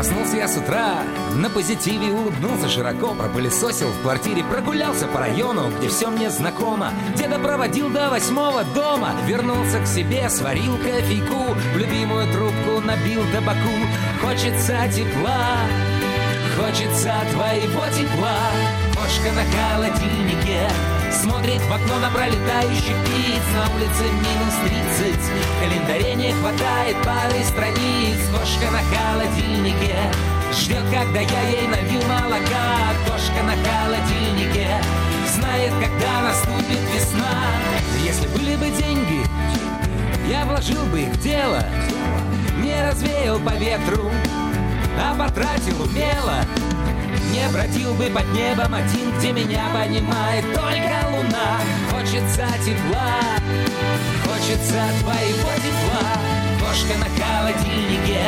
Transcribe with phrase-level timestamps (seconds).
[0.00, 1.02] Проснулся я с утра,
[1.34, 6.90] на позитиве улыбнулся широко, пропылесосил в квартире, прогулялся по району, где все мне знакомо.
[7.18, 13.76] Деда проводил до восьмого дома, вернулся к себе, сварил кофейку, в любимую трубку набил табаку.
[14.22, 15.58] Хочется тепла,
[16.56, 18.38] хочется твоего тепла.
[18.94, 20.66] Кошка на холодильнике
[21.12, 23.42] Смотрит в окно на пролетающих птиц.
[23.54, 25.20] На улице минус тридцать.
[25.20, 28.18] В календаре не хватает пары страниц.
[28.32, 29.96] Кошка на холодильнике
[30.52, 32.94] Ждет, когда я ей налью молока.
[33.06, 34.68] Кошка на холодильнике
[35.34, 37.44] Знает, когда наступит весна.
[38.04, 39.26] Если были бы деньги
[40.28, 41.64] Я вложил бы их в дело.
[42.58, 44.10] Не развеял по ветру
[44.96, 46.44] А потратил умело
[47.40, 51.60] не бродил бы под небом один, где меня понимает только луна.
[51.90, 53.20] Хочется тепла,
[54.24, 56.10] хочется твоего тепла.
[56.60, 58.20] Кошка на холодильнике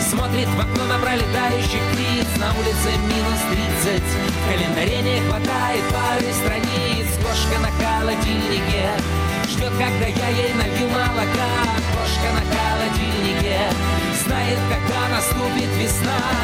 [0.00, 2.26] Смотрит в окно на пролетающих птиц.
[2.38, 7.06] На улице минус тридцать В календаре не хватает пары страниц.
[7.18, 8.88] Кошка на холодильнике
[9.48, 11.50] Ждет, когда я ей налью молока.
[11.92, 13.58] Кошка на холодильнике
[14.24, 16.42] Знает, когда наступит весна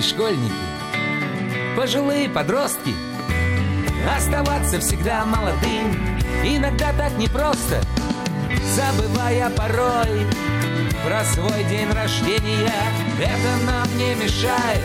[0.00, 2.94] бородатые школьники, пожилые подростки.
[4.16, 5.94] Оставаться всегда молодым
[6.42, 7.82] иногда так непросто,
[8.74, 10.26] забывая порой
[11.04, 12.72] про свой день рождения.
[13.18, 14.80] Это нам не мешает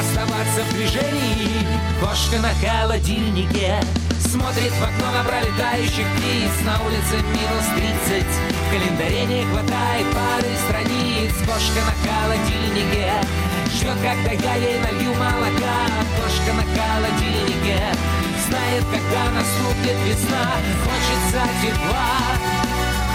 [0.00, 1.66] оставаться в движении.
[2.00, 3.80] Кошка на холодильнике
[4.20, 10.54] Смотрит в окно на пролетающих птиц На улице минус тридцать В календаре не хватает пары
[10.66, 13.10] страниц Кошка на холодильнике
[13.72, 15.76] Ждет, когда я ей налью молока.
[16.16, 17.80] Кошка на холодильнике
[18.48, 20.52] Знает, когда наступит весна.
[20.84, 22.16] Хочется тепла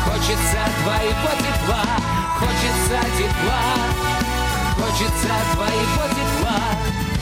[0.06, 1.86] Хочется твоего тепла.
[2.40, 3.64] Хочется тепла
[4.78, 7.13] Хочется твоего тепла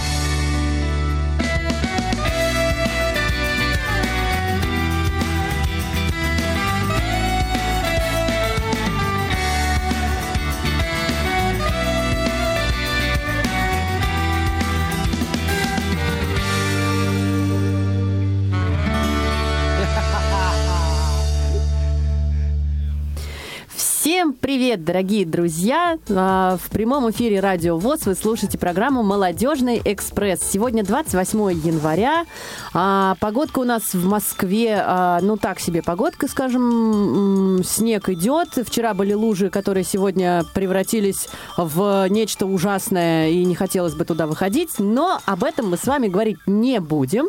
[24.22, 25.98] Всем привет, дорогие друзья!
[26.08, 30.42] А, в прямом эфире Радио ВОЗ вы слушаете программу «Молодежный экспресс».
[30.44, 32.26] Сегодня 28 января.
[32.72, 38.50] А, погодка у нас в Москве, а, ну так себе погодка, скажем, снег идет.
[38.64, 41.28] Вчера были лужи, которые сегодня превратились
[41.58, 44.78] в нечто ужасное, и не хотелось бы туда выходить.
[44.78, 47.26] Но об этом мы с вами говорить не будем.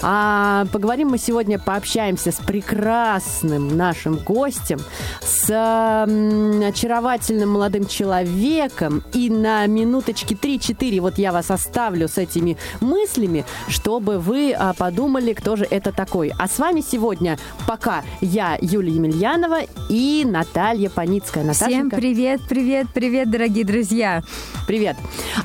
[0.00, 4.80] Поговорим мы сегодня, пообщаемся с прекрасным нашим гостем,
[5.20, 5.46] с
[6.64, 9.02] очаровательным молодым человеком.
[9.12, 15.32] И на минуточки 3-4 вот я вас оставлю с этими мыслями, чтобы вы а, подумали,
[15.32, 16.32] кто же это такой.
[16.38, 21.52] А с вами сегодня пока я, Юлия Емельянова и Наталья Паницкая.
[21.52, 24.22] Всем привет, привет, привет, дорогие друзья.
[24.66, 24.96] Привет.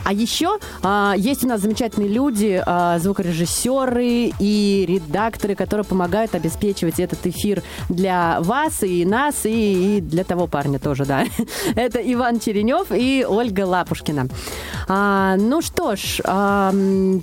[0.04, 7.00] А еще а, есть у нас замечательные люди, а, звукорежиссеры и редакторы, которые помогают обеспечивать
[7.00, 11.26] этот эфир для вас и нас, и, и для того парня тоже, да.
[11.76, 14.28] Это Иван Черенев и Ольга Лапушкина.
[14.88, 16.72] А, ну что ж, а,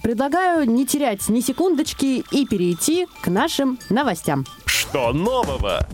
[0.02, 4.44] предлагаю не терять ни секундочки и перейти к нашим новостям.
[4.66, 5.86] Что нового?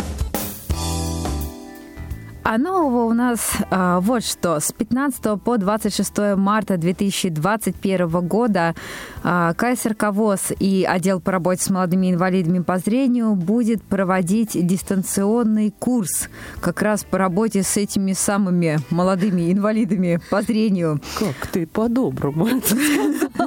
[2.43, 4.61] А нового у нас а, вот что.
[4.61, 8.75] С 15 по 26 марта 2021 года
[9.23, 15.73] а, КСРК ВОЗ и отдел по работе с молодыми инвалидами по зрению будет проводить дистанционный
[15.79, 16.29] курс
[16.61, 21.01] как раз по работе с этими самыми молодыми инвалидами по зрению.
[21.19, 22.75] Как ты по-доброму это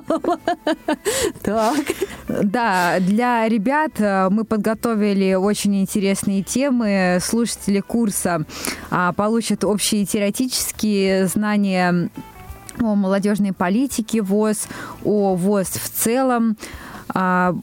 [1.44, 1.86] Так.
[2.28, 7.20] Да, для ребят э, мы подготовили очень интересные темы.
[7.22, 8.46] Слушатели курса
[8.90, 12.10] а, получат общие теоретические знания
[12.80, 14.68] о молодежной политике ВОЗ,
[15.04, 16.58] о ВОЗ в целом,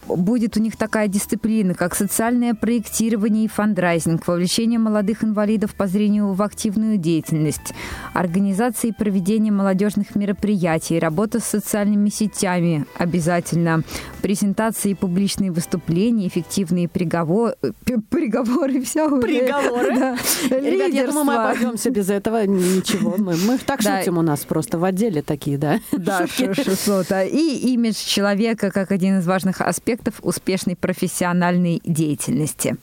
[0.06, 6.32] будет у них такая дисциплина, как социальное проектирование и фандрайзинг, вовлечение молодых инвалидов по зрению
[6.32, 7.75] в активную деятельность,
[8.12, 13.82] организация и проведение молодежных мероприятий, работа с социальными сетями обязательно,
[14.22, 17.54] презентации и публичные выступления, эффективные приговоры,
[18.10, 19.08] приговоры, все.
[19.20, 19.96] Приговоры?
[19.98, 20.16] Да.
[20.50, 22.46] Ребят, я думаю, мы обойдемся без этого.
[22.46, 23.98] Ничего, мы, мы так да.
[23.98, 25.81] шутим у нас просто в отделе такие, да?
[25.92, 27.25] Да, что-то.
[27.25, 32.76] И имидж человека как один из важных аспектов успешной профессиональной деятельности.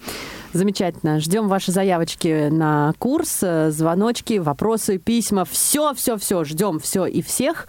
[0.53, 1.19] Замечательно.
[1.19, 5.45] Ждем ваши заявочки на курс, э, звоночки, вопросы, письма.
[5.45, 6.43] Все, все, все.
[6.43, 7.67] Ждем все и всех.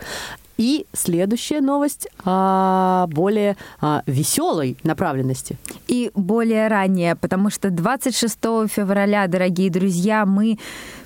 [0.59, 5.57] И следующая новость о более а, веселой направленности.
[5.87, 8.37] И более ранее, потому что 26
[8.69, 10.59] февраля, дорогие друзья, мы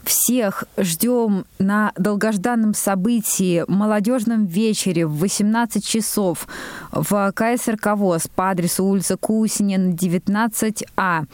[0.04, 6.48] всех ждем на долгожданном событии молодежном вечере в 18 часов
[6.90, 11.26] в КСРК ВОЗ по адресу улица Кусинин, 19А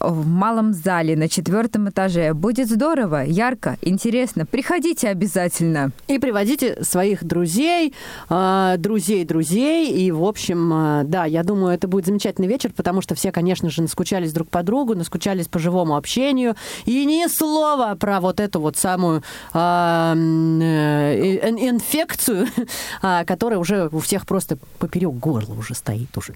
[0.00, 2.34] в малом зале на четвертом этаже.
[2.34, 4.46] Будет здорово, ярко, интересно.
[4.46, 5.92] Приходите обязательно.
[6.08, 7.94] И приводите своих друзей,
[8.28, 9.92] а, друзей друзей.
[9.92, 13.70] И, в общем, а, да, я думаю, это будет замечательный вечер, потому что все, конечно
[13.70, 16.54] же, наскучались друг по другу, наскучались по живому общению.
[16.84, 22.48] И ни слова про вот эту вот самую а, э, инфекцию,
[23.26, 26.34] которая уже у всех просто поперек горла уже стоит уже.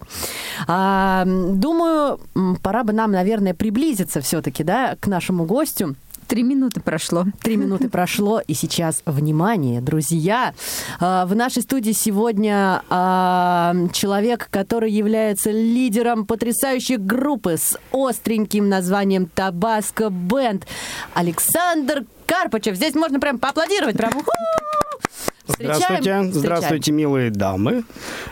[0.67, 2.21] Думаю,
[2.63, 5.97] пора бы нам, наверное, наверное, приблизиться все-таки, да, к нашему гостю.
[6.27, 7.25] Три минуты прошло.
[7.41, 10.53] Три минуты прошло, и сейчас, внимание, друзья,
[11.01, 19.27] а, в нашей студии сегодня а, человек, который является лидером потрясающей группы с остреньким названием
[19.27, 20.67] «Табаско Бенд»,
[21.15, 22.77] Александр Карпачев.
[22.77, 24.13] Здесь можно прям поаплодировать, прям
[25.49, 26.33] Встречаем.
[26.33, 27.85] здравствуйте, милые дамы.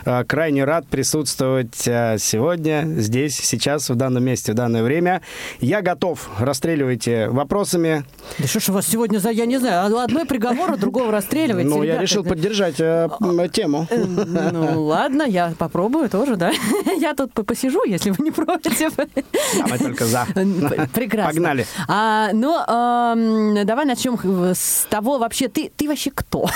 [0.05, 5.21] А, крайне рад присутствовать а, сегодня, здесь, сейчас, в данном месте, в данное время.
[5.59, 6.29] Я готов.
[6.39, 8.05] Расстреливайте вопросами.
[8.37, 11.69] Да что ж у вас сегодня за, я не знаю, одной приговор, а другого расстреливайте.
[11.69, 13.09] Ну, я решил поддержать э,
[13.51, 13.87] тему.
[13.89, 16.51] Э, ну, ладно, я попробую тоже, да.
[16.97, 18.79] Я тут посижу, если вы не против.
[18.97, 20.25] мы только за.
[20.93, 21.31] Прекрасно.
[21.31, 21.65] Погнали.
[21.87, 24.17] А, ну, давай начнем
[24.53, 26.47] с того, вообще, ты, ты вообще кто?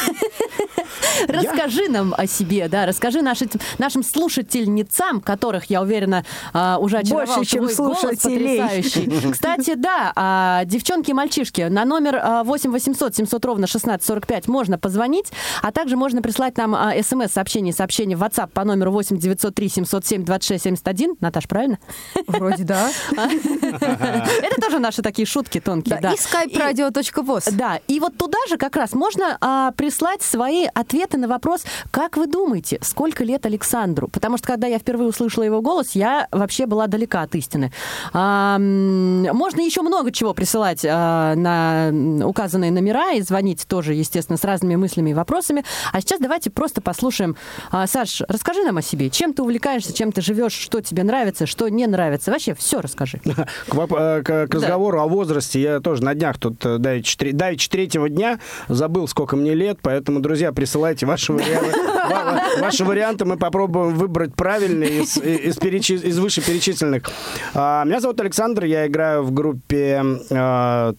[1.28, 7.50] Расскажи нам о себе, да, расскажи нашим, слушательницам, которых, я уверена, а, уже очаровал Больше,
[7.50, 9.32] чем слушателей.
[9.32, 15.32] Кстати, да, а, девчонки и мальчишки, на номер 8 800 700 ровно 1645 можно позвонить,
[15.62, 20.26] а также можно прислать нам а, смс-сообщение, сообщение в WhatsApp по номеру 8 903 707
[20.26, 21.16] 26 71.
[21.20, 21.80] Наташ, правильно?
[22.28, 22.90] Вроде да.
[23.12, 26.00] Это тоже наши такие шутки тонкие.
[26.02, 27.52] Да, и skype-radio.voz.
[27.52, 30.41] Да, и вот туда же как раз можно прислать свои
[30.74, 34.08] ответы на вопрос, как вы думаете, сколько лет Александру?
[34.08, 37.72] Потому что когда я впервые услышала его голос, я вообще была далека от истины.
[38.14, 44.44] А, можно еще много чего присылать а, на указанные номера и звонить тоже, естественно, с
[44.44, 45.64] разными мыслями и вопросами.
[45.92, 47.36] А сейчас давайте просто послушаем.
[47.72, 49.10] А, Саш, расскажи нам о себе.
[49.10, 52.32] Чем ты увлекаешься, чем ты живешь, что тебе нравится, что не нравится.
[52.32, 53.20] Вообще все расскажи.
[53.68, 55.04] К, э, к, к разговору да.
[55.04, 59.80] о возрасте я тоже на днях тут э, давеча третьего дня забыл, сколько мне лет,
[59.82, 61.78] поэтому, друзья, присылайте ваши варианты.
[62.60, 67.04] Ваши варианты мы попробуем выбрать правильные из, из, перечи, из вышеперечисленных.
[67.54, 70.04] А, меня зовут Александр, я играю в группе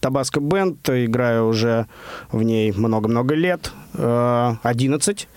[0.01, 1.87] Табаско Бенд, играю уже
[2.31, 5.29] в ней много-много лет, uh, 11.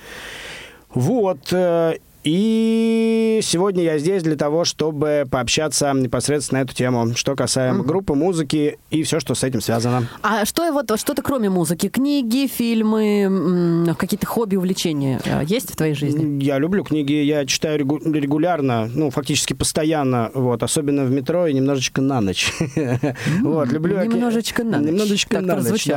[0.93, 7.35] Вот, uh, и сегодня я здесь для того, чтобы пообщаться непосредственно на эту тему, что
[7.35, 7.87] касаемо mm-hmm.
[7.87, 10.07] группы, музыки и все, что с этим связано.
[10.23, 11.87] А что вот что-то кроме музыки?
[11.87, 16.43] Книги, фильмы, какие-то хобби, увлечения э, есть в твоей жизни?
[16.43, 22.01] Я люблю книги, я читаю регулярно, ну, фактически постоянно, вот, особенно в метро и немножечко
[22.01, 22.51] на ночь.
[23.41, 24.87] Вот, люблю Немножечко на ночь.
[24.87, 25.87] Немножечко на ночь,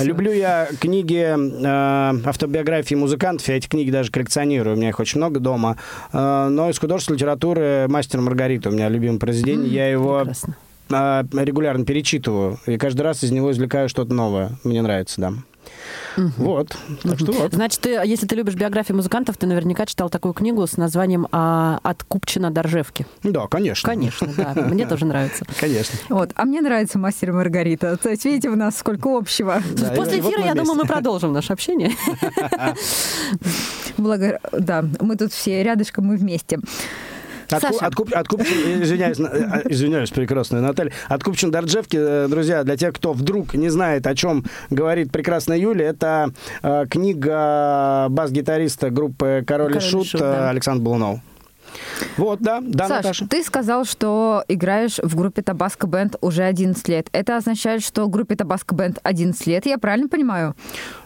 [0.00, 5.18] Люблю я книги, э, автобиографии музыкантов, я эти книги даже коллекционирую, у меня их очень
[5.18, 5.77] много дома.
[6.12, 9.68] Э, но из художественной литературы «Мастер Маргарита» у меня любимое произведение.
[9.68, 10.56] Я его прекрасно.
[10.90, 14.52] Э, регулярно перечитываю, и каждый раз из него извлекаю что-то новое.
[14.64, 15.32] Мне нравится, да.
[16.16, 16.32] Угу.
[16.38, 16.76] Вот.
[17.02, 17.52] Так что вот.
[17.52, 21.78] Значит, ты, если ты любишь биографии музыкантов, ты наверняка читал такую книгу с названием а,
[21.82, 23.06] «От Купчина до Ржевки».
[23.22, 23.88] Да, конечно.
[23.88, 24.54] Конечно, да.
[24.54, 25.44] Мне тоже нравится.
[25.60, 25.98] Конечно.
[26.08, 26.30] Вот.
[26.34, 27.96] А мне нравится «Мастер и Маргарита».
[27.96, 29.62] То есть, видите, у нас сколько общего.
[29.94, 31.92] После эфира, я думаю, мы продолжим наше общение.
[33.98, 36.58] Благо, да, мы тут все рядышком, мы вместе.
[37.50, 37.86] Отку- Саша.
[37.86, 40.92] откуп- откупчен- извиняюсь, э, извиняюсь, прекрасная Наталья.
[41.08, 45.86] Откупчен Дарджевки, э, друзья, для тех, кто вдруг не знает, о чем говорит прекрасная Юля,
[45.86, 46.30] это
[46.62, 50.50] э, книга бас-гитариста группы Король, «Король и Шут, Шут», э, да.
[50.50, 51.20] Александр Блунов.
[52.16, 53.26] Вот, да, да, Саш, Наташа.
[53.28, 57.08] ты сказал, что играешь в группе Табаско Бенд уже 11 лет.
[57.12, 60.54] Это означает, что в группе Табаско Бенд 11 лет, я правильно понимаю?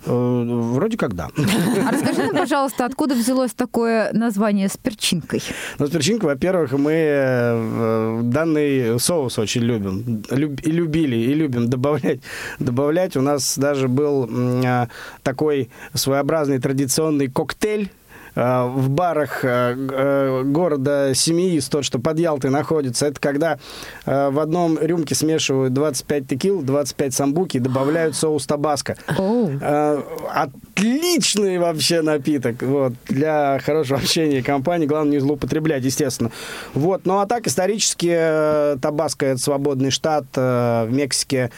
[0.07, 0.43] Э,
[0.73, 1.29] Вроде как да.
[1.37, 5.43] А расскажи нам, пожалуйста, откуда взялось такое название с перчинкой?
[5.79, 10.23] Ну, с перчинкой, во-первых, мы э, данный соус очень любим.
[10.31, 12.21] Люб- И любили, и любим добавлять.
[12.59, 13.17] Добавлять.
[13.17, 14.29] У нас даже был
[14.65, 14.89] а,
[15.23, 17.91] такой своеобразный традиционный коктейль
[18.35, 23.59] э, в барах э, э, города Семиис, тот, что под Ялтой находится, это когда
[24.07, 28.97] э, в одном рюмке смешивают 25 текил, 25 самбуки и добавляют соус табаско.
[29.19, 34.87] Э, Отличный вообще напиток вот, для хорошего общения и компании.
[34.87, 36.31] Главное, не злоупотреблять, естественно.
[36.75, 37.03] Вот.
[37.05, 41.51] Ну, а так, исторически, э, Табаско– это свободный штат э, в Мексике.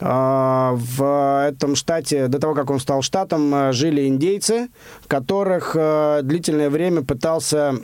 [0.00, 4.68] Э, В этом штате, до того, как он стал штатом, э, жили индейцы,
[5.06, 7.74] которых э, длительное время пытался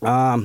[0.00, 0.38] а,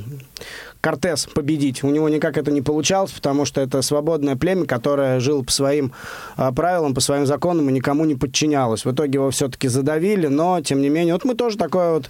[0.81, 1.83] Кортес победить.
[1.83, 5.91] У него никак это не получалось, потому что это свободное племя, которое жило по своим
[6.37, 8.85] а, правилам, по своим законам и никому не подчинялось.
[8.85, 12.09] В итоге его все-таки задавили, но, тем не менее, вот мы тоже такое вот,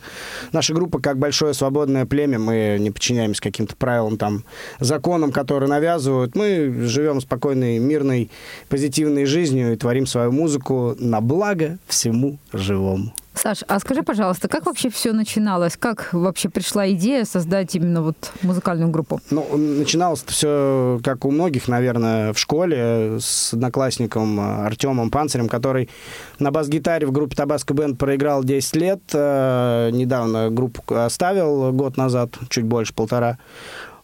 [0.51, 4.43] наша группа как большое свободное племя, мы не подчиняемся каким-то правилам, там,
[4.79, 6.35] законам, которые навязывают.
[6.35, 8.29] Мы живем спокойной, мирной,
[8.69, 13.13] позитивной жизнью и творим свою музыку на благо всему живому.
[13.33, 15.77] Саш, а скажи, пожалуйста, как вообще все начиналось?
[15.77, 19.21] Как вообще пришла идея создать именно вот музыкальную группу?
[19.29, 25.89] Ну, начиналось все, как у многих, наверное, в школе с одноклассником э, Артемом Панцирем, который
[26.39, 28.99] на бас-гитаре в группе Табаско Бенд проиграл 10 лет.
[29.13, 33.37] Э, Недавно группу оставил год назад, чуть больше, полтора.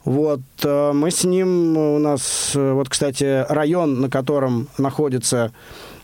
[0.06, 5.52] Вот, э, мы с ним, у нас, вот, кстати, район, на котором находится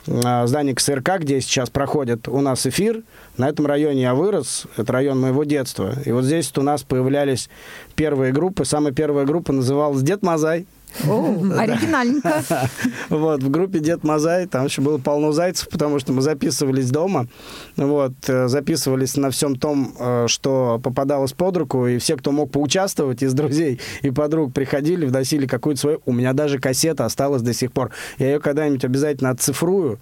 [0.05, 3.03] здание КСРК, где сейчас проходит у нас эфир,
[3.37, 5.93] на этом районе я вырос, это район моего детства.
[6.05, 7.49] И вот здесь вот у нас появлялись
[7.95, 8.65] первые группы.
[8.65, 10.65] Самая первая группа называлась «Дед Мазай».
[11.07, 12.43] О, оригинальненько.
[13.09, 17.27] Вот, в группе Дед Мазай, там еще было полно зайцев, потому что мы записывались дома,
[17.75, 22.51] вот, э, записывались на всем том, э, что попадалось под руку, и все, кто мог
[22.51, 26.01] поучаствовать из друзей и подруг, приходили, вносили какую-то свою...
[26.05, 27.91] У меня даже кассета осталась до сих пор.
[28.17, 29.99] Я ее когда-нибудь обязательно отцифрую,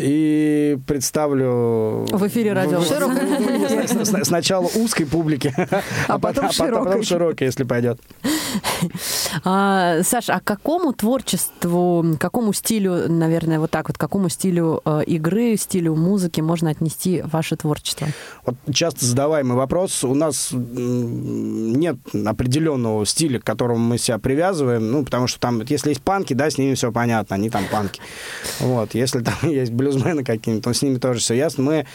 [0.00, 2.06] и представлю...
[2.10, 2.80] В эфире радио.
[2.80, 5.54] в- с- с- Сначала узкой публике,
[6.08, 7.46] а потом потом широкой.
[7.46, 8.00] если пойдет.
[9.44, 15.56] А, Саш, а какому творчеству, какому стилю, наверное, вот так вот, какому стилю э, игры,
[15.56, 18.06] стилю музыки можно отнести ваше творчество?
[18.46, 20.02] Вот часто задаваемый вопрос.
[20.04, 24.90] У нас нет определенного стиля, к которому мы себя привязываем.
[24.90, 28.00] Ну, потому что там, если есть панки, да, с ними все понятно, они там панки.
[28.60, 28.94] Вот.
[28.94, 31.64] Если там есть блюзмены какие-нибудь, то с ними тоже все ясно.
[31.64, 31.86] Мы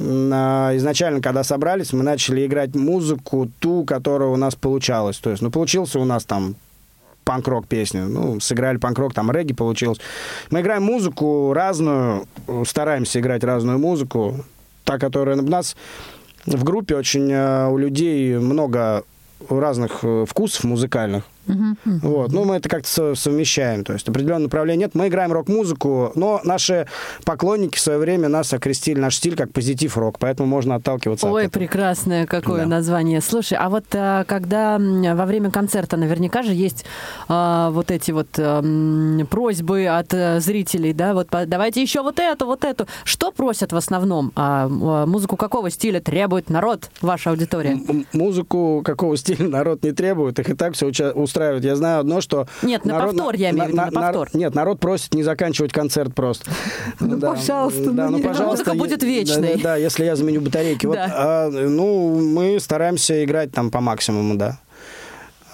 [0.00, 5.18] а, изначально, когда собрались, мы начали играть музыку, ту, которая у нас получалась.
[5.18, 6.56] То есть, ну, получился у нас там
[7.24, 8.06] панк-рок песню.
[8.06, 9.98] Ну, сыграли панк-рок, там регги получилось.
[10.50, 12.26] Мы играем музыку разную,
[12.66, 14.44] стараемся играть разную музыку.
[14.84, 15.76] Та, которая у нас
[16.44, 19.02] в группе очень э, у людей много
[19.48, 21.24] разных э, вкусов музыкальных.
[21.84, 22.32] Вот.
[22.32, 23.84] Ну, мы это как-то со- совмещаем.
[23.84, 24.94] То есть определенное направление нет.
[24.94, 26.86] Мы играем рок-музыку, но наши
[27.24, 31.48] поклонники в свое время нас окрестили наш стиль как позитив-рок, поэтому можно отталкиваться Ой, от
[31.50, 31.60] этого.
[31.62, 32.68] прекрасное какое Да.
[32.68, 33.20] название.
[33.20, 36.84] Слушай, а вот а, когда во время концерта наверняка же есть
[37.28, 42.46] а, вот эти вот ам, просьбы от э, зрителей, да, вот давайте еще вот эту,
[42.46, 42.86] вот эту.
[43.04, 44.32] Что просят в основном?
[44.36, 47.72] А, а, музыку какого стиля требует народ, ваша аудитория?
[47.72, 50.86] М- Музыку какого стиля народ не требует, их и так все
[51.34, 51.64] устраивает.
[51.64, 52.46] Я знаю одно, что...
[52.62, 54.28] Нет, на повтор я имею в виду, на повтор.
[54.32, 56.50] Нет, народ просит не заканчивать концерт просто.
[57.00, 58.72] Ну, пожалуйста, Да, ну, ну, пожалуйста.
[58.72, 59.56] Музыка будет вечной.
[59.56, 60.86] Да, да, если я заменю батарейки.
[60.86, 61.12] Вот, Да.
[61.16, 64.58] а, ну, мы стараемся играть там по максимуму, да.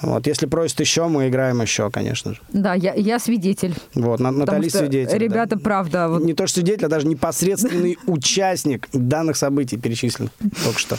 [0.03, 2.41] Вот, если просят еще, мы играем еще, конечно же.
[2.53, 3.75] Да, я, я свидетель.
[3.95, 5.11] Вот, На- Потому Натали что свидетель.
[5.13, 5.19] да.
[5.19, 10.33] ребята, правда, вот Не то, что свидетель, а даже непосредственный участник данных событий перечисленных
[10.65, 10.97] только что.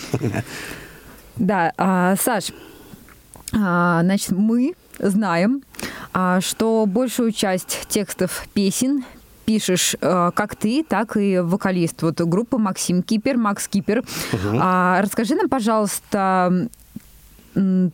[1.37, 2.51] Да, а, Саш,
[3.51, 5.63] значит, мы знаем,
[6.13, 9.03] а, что большую часть текстов песен
[9.45, 12.01] пишешь а, как ты, так и вокалист.
[12.03, 14.03] Вот группа Максим Кипер, Макс Кипер.
[14.59, 16.69] А, расскажи нам, пожалуйста,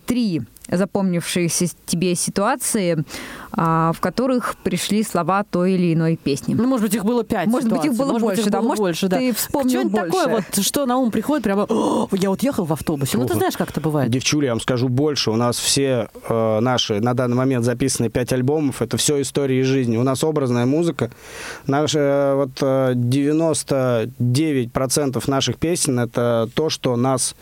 [0.06, 3.04] три запомнившиеся тебе ситуации,
[3.52, 6.54] а, в которых пришли слова той или иной песни?
[6.54, 8.52] Ну, может быть, их было пять Может быть, их ситуаций, было может быть, больше, их
[8.52, 9.18] да, было может, больше, да.
[9.18, 10.12] ты вспомнил Что-нибудь больше.
[10.12, 13.18] такое, вот, что на ум приходит, прямо, «О, я вот ехал в автобусе.
[13.18, 14.12] Ну, ты знаешь, как это бывает.
[14.12, 15.32] Девчули, я вам скажу больше.
[15.32, 18.82] У нас все э, наши на данный момент записаны пять альбомов.
[18.82, 19.98] Это все истории из жизни.
[19.98, 21.12] У нас образная музыка.
[21.66, 27.36] Наши, э, вот э, 99% наших песен это то, что нас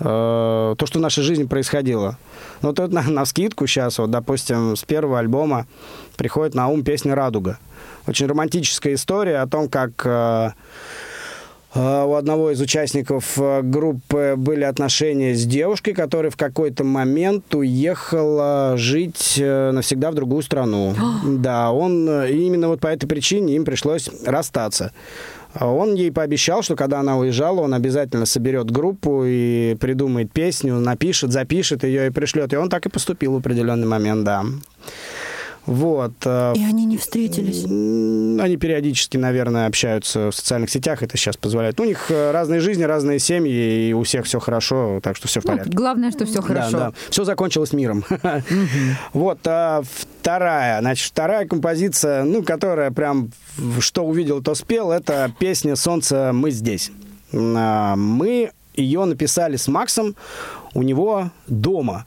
[0.00, 2.18] э, то, что в нашей жизни происходило.
[2.62, 5.66] Ну, вот на, на скидку сейчас, вот, допустим, с первого альбома
[6.16, 7.58] приходит на ум песня «Радуга».
[8.06, 10.50] Очень романтическая история о том, как э,
[11.74, 17.54] э, у одного из участников э, группы были отношения с девушкой, которая в какой-то момент
[17.54, 20.94] уехала жить э, навсегда в другую страну.
[21.26, 24.92] Да, он э, именно вот по этой причине им пришлось расстаться.
[25.58, 30.74] А Он ей пообещал, что когда она уезжала, он обязательно соберет группу и придумает песню,
[30.74, 32.52] напишет, запишет ее и пришлет.
[32.52, 34.44] И он так и поступил в определенный момент, да.
[35.68, 36.12] Вот.
[36.24, 37.64] э, И они не встретились.
[37.64, 41.76] Они периодически, наверное, общаются в социальных сетях, это сейчас позволяет.
[41.78, 45.28] Ну, У них э, разные жизни, разные семьи, и у всех все хорошо, так что
[45.28, 45.70] все в Ну, порядке.
[45.76, 46.70] главное, что все хорошо.
[46.72, 46.92] Да, да.
[47.10, 48.02] Все закончилось миром.
[49.12, 49.82] Вот, а
[50.20, 53.30] вторая, значит, вторая композиция, ну, которая прям
[53.80, 56.90] что увидел, то спел, это песня «Солнце, мы здесь».
[57.34, 60.14] А, Мы ее написали с Максом
[60.74, 62.06] у него дома.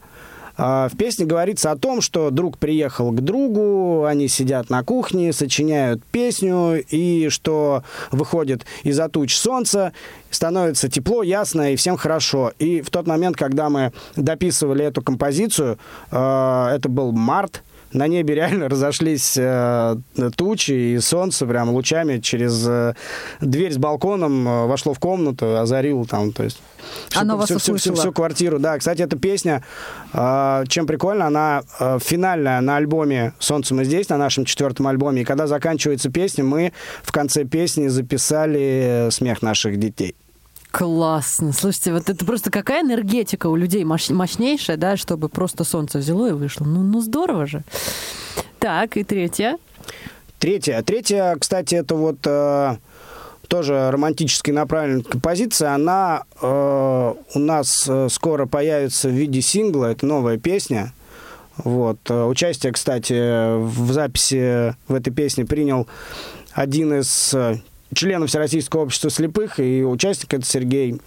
[0.56, 5.32] А, В песне говорится о том, что друг приехал к другу, они сидят на кухне,
[5.32, 9.92] сочиняют песню, и что выходит из-за туч солнца,
[10.30, 12.52] становится тепло, ясно, и всем хорошо.
[12.58, 15.78] И в тот момент, когда мы дописывали эту композицию,
[16.10, 16.16] э,
[16.74, 17.62] это был март,
[17.92, 19.96] на небе реально разошлись э,
[20.36, 22.94] тучи, и солнце прям лучами через э,
[23.40, 26.60] дверь с балконом э, вошло в комнату, озарило там, то есть...
[27.14, 28.58] Оно вас всю, всю, всю, всю квартиру.
[28.58, 29.62] Да, кстати, эта песня,
[30.12, 35.22] э, чем прикольно, она э, финальная на альбоме «Солнце мы здесь», на нашем четвертом альбоме.
[35.22, 36.72] И когда заканчивается песня, мы
[37.02, 40.16] в конце песни записали смех наших детей.
[40.72, 41.52] Классно.
[41.52, 46.30] Слушайте, вот это просто какая энергетика у людей мощ- мощнейшая, да, чтобы просто солнце взяло
[46.30, 46.64] и вышло.
[46.64, 47.62] Ну, ну здорово же.
[48.58, 49.58] Так, и третья.
[50.38, 50.82] Третья.
[50.82, 52.76] Третья, кстати, это вот э,
[53.48, 55.74] тоже романтически направленная композиция.
[55.74, 59.92] Она э, у нас э, скоро появится в виде сингла.
[59.92, 60.94] Это новая песня.
[61.58, 61.98] Вот.
[62.08, 65.86] Э, Участие, кстати, в записи в этой песне принял
[66.54, 67.34] один из
[67.94, 71.00] членов Всероссийского общества слепых, и участник это Сергей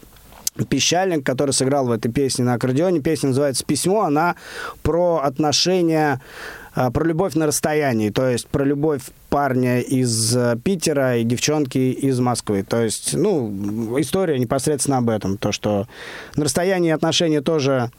[0.70, 3.02] Пещальник, который сыграл в этой песне на аккордеоне.
[3.02, 4.04] Песня называется «Письмо».
[4.04, 4.36] Она
[4.84, 6.22] про отношения,
[6.74, 8.10] а, про любовь на расстоянии.
[8.10, 12.64] То есть про любовь парня из э, Питера и девчонки из Москвы.
[12.64, 15.38] То есть, ну, история непосредственно об этом.
[15.38, 15.88] То, что
[16.38, 17.92] на расстоянии отношения тоже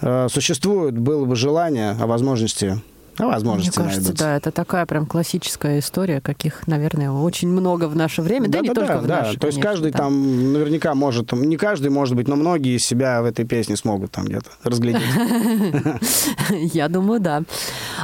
[0.00, 2.80] э, существуют, было бы желание, а возможности,
[3.18, 4.24] а Мне возможности кажется, найдутся.
[4.24, 8.70] да, это такая прям классическая история, каких, наверное, очень много в наше время, да, не
[8.70, 9.22] только в да.
[9.22, 9.98] наше, То есть каждый да.
[9.98, 14.26] там наверняка может, не каждый может быть, но многие себя в этой песне смогут там
[14.26, 15.02] где-то разглядеть.
[16.74, 17.42] Я думаю, да.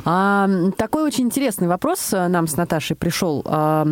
[0.04, 3.42] А, такой очень интересный вопрос э, нам с Наташей пришел.
[3.44, 3.86] А,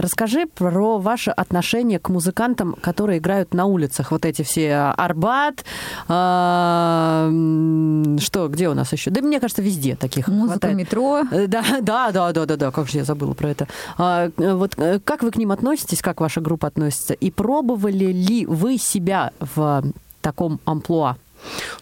[0.00, 4.10] расскажи про ваше отношение к музыкантам, которые играют на улицах.
[4.10, 5.64] Вот эти все а, Арбат,
[6.08, 7.28] а,
[8.18, 9.10] что, где у нас еще?
[9.10, 10.76] Да мне кажется, везде таких Музыка хватает.
[10.78, 11.22] метро.
[11.30, 13.68] Э, Да, да, да, да, да, да, как же я забыла про это.
[13.98, 17.14] А, э, вот э, как вы к ним относитесь, как ваша группа относится?
[17.14, 19.82] И пробовали ли вы себя в
[20.20, 21.16] таком амплуа?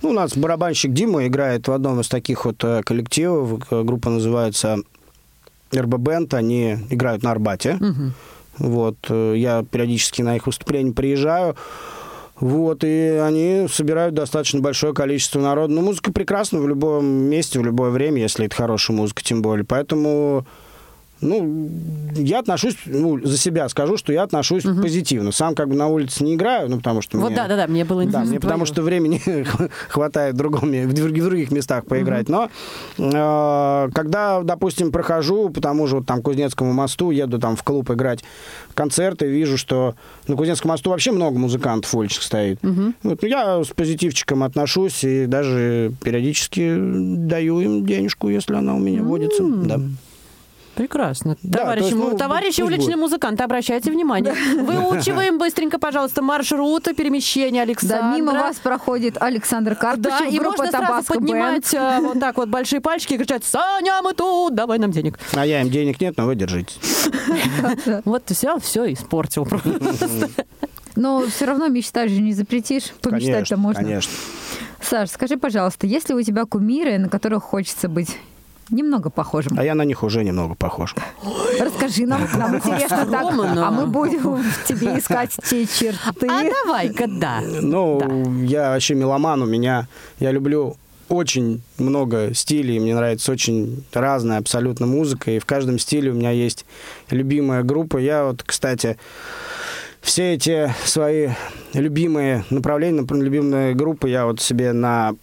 [0.02, 3.60] Ну, у нас барабанщик Дима играет в одном из таких вот коллективов.
[3.70, 4.78] Группа называется
[5.74, 6.34] РБ Бенд.
[6.34, 7.78] Они играют на Арбате.
[8.58, 8.96] Вот.
[9.08, 11.56] э, Я периодически на их выступления приезжаю.
[12.40, 15.72] Вот, и они собирают достаточно большое количество народа.
[15.72, 19.64] Ну, музыка прекрасна в любом месте, в любое время, если это хорошая музыка, тем более.
[19.64, 20.46] Поэтому,
[21.20, 21.70] ну,
[22.16, 25.32] я отношусь, ну, за себя скажу, что я отношусь позитивно.
[25.32, 27.66] Сам как бы на улице не играю, ну, потому что Вот мне- да, да, да,
[27.66, 28.30] мне было да, интересно.
[28.30, 29.20] мне потому что времени
[29.88, 32.28] хватает в, другом, в друг- в других местах поиграть.
[32.28, 32.50] Но
[32.98, 37.90] э, когда, допустим, прохожу по тому же вот там Кузнецкому мосту, еду там в клуб
[37.90, 38.22] играть
[38.74, 39.94] концерты, вижу, что
[40.28, 42.58] на Кузнецком мосту вообще много музыкантов уличных стоит.
[42.62, 48.78] Вот, ну, я с позитивчиком отношусь и даже периодически даю им денежку, если она у
[48.78, 49.42] меня водится.
[49.44, 49.80] Да.
[50.74, 51.36] Прекрасно.
[51.42, 53.00] Да, товарищи то есть, ну, товарищи пусть уличные будет.
[53.00, 54.34] музыканты, обращайте внимание.
[54.54, 57.98] Выучиваем быстренько, пожалуйста, маршруты перемещения Александра.
[57.98, 62.36] Да, мимо вас проходит Александр Да, Карпычев, и группа можно сразу поднимать э, вот так
[62.36, 65.18] вот большие пальчики и кричать «Саня, мы тут, давай нам денег».
[65.34, 66.74] А я им денег нет, но вы держите.
[68.04, 69.44] Вот все, все испортил.
[69.44, 69.70] просто.
[70.96, 72.92] Но все равно мечтать же не запретишь.
[73.02, 73.82] Помечтать-то можно.
[73.82, 74.12] конечно.
[74.80, 78.16] Саш, скажи, пожалуйста, есть ли у тебя кумиры, на которых хочется быть
[78.70, 79.58] немного похожим?
[79.58, 80.94] А я на них уже немного похож.
[81.60, 86.26] Расскажи нам, нам интересно так, а мы будем в тебе искать те черты.
[86.28, 87.40] А давай-ка, да.
[87.42, 89.86] Ну, я вообще меломан, у меня,
[90.18, 90.76] я люблю
[91.08, 96.30] очень много стилей, мне нравится очень разная абсолютно музыка, и в каждом стиле у меня
[96.30, 96.64] есть
[97.10, 97.98] любимая группа.
[97.98, 98.96] Я вот, кстати,
[100.00, 101.30] все эти свои
[101.72, 105.14] любимые направления, например, любимые группы я вот себе на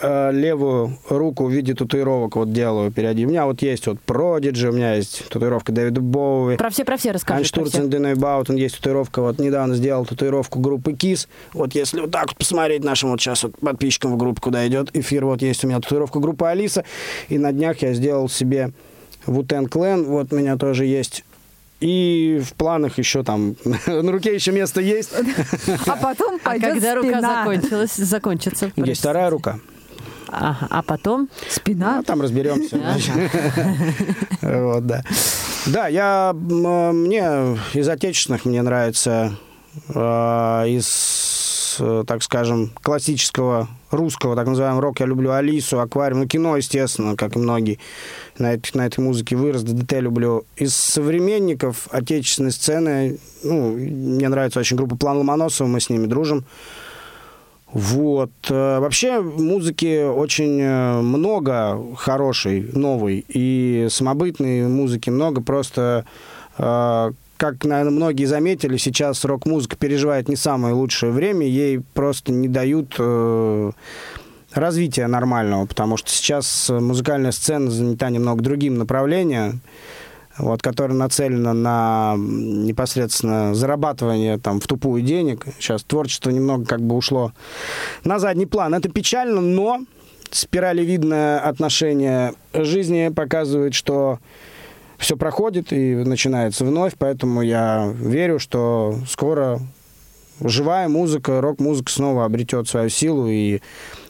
[0.00, 3.26] э, левую руку в виде татуировок вот делаю периодически.
[3.26, 6.56] У меня вот есть вот Prodigy, у меня есть татуировка Дэвида Боуи.
[6.56, 7.40] Про все, про все расскажи.
[7.40, 9.20] Анштурцен Денойбаутен есть татуировка.
[9.22, 11.28] Вот недавно сделал татуировку группы КИС.
[11.52, 14.90] Вот если вот так вот посмотреть нашим вот сейчас вот подписчикам в группе, куда идет
[14.96, 16.84] эфир, вот есть у меня татуировка группы Алиса.
[17.28, 18.70] И на днях я сделал себе
[19.26, 20.04] Вутен Клен.
[20.04, 21.24] Вот у меня тоже есть.
[21.80, 23.54] И в планах еще там
[23.86, 25.12] на руке еще место есть.
[25.86, 27.44] А потом А когда рука спина.
[27.44, 28.72] закончилась, закончится?
[28.76, 29.60] Есть вторая рука.
[30.28, 31.28] Ага, а потом?
[31.48, 31.96] Спина.
[31.96, 32.78] Ну, там разберемся.
[34.42, 35.02] Вот, да.
[35.66, 39.32] Да, я, м, мне из отечественных мне нравится
[39.88, 46.26] э, из, э, так скажем, классического русского, так называемого рок, я люблю Алису, Аквариум, ну,
[46.26, 47.78] кино, естественно, как и многие
[48.38, 50.44] на, этой- на этой музыке вырос, ДДТ люблю.
[50.56, 56.44] Из современников отечественной сцены, ну, мне нравится очень группа План Ломоносова, мы с ними дружим.
[57.72, 58.30] Вот.
[58.48, 63.24] Э, Вообще музыки очень э, много хорошей, новой.
[63.28, 65.42] И самобытной музыки много.
[65.42, 66.06] Просто,
[66.56, 71.46] э, как, наверное, многие заметили, сейчас рок-музыка переживает не самое лучшее время.
[71.46, 72.98] Ей просто не дают
[74.54, 79.60] развития нормального, потому что сейчас музыкальная сцена занята немного другим направлением
[80.38, 85.44] вот, которая нацелена на непосредственно зарабатывание там, в тупую денег.
[85.58, 87.32] Сейчас творчество немного как бы ушло
[88.04, 88.74] на задний план.
[88.74, 89.80] Это печально, но
[90.30, 94.18] спиралевидное отношение жизни показывает, что
[94.98, 99.60] все проходит и начинается вновь, поэтому я верю, что скоро
[100.40, 103.60] живая музыка, рок-музыка снова обретет свою силу и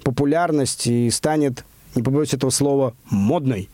[0.02, 1.64] популярность и станет,
[1.94, 3.68] не побоюсь этого слова, модной.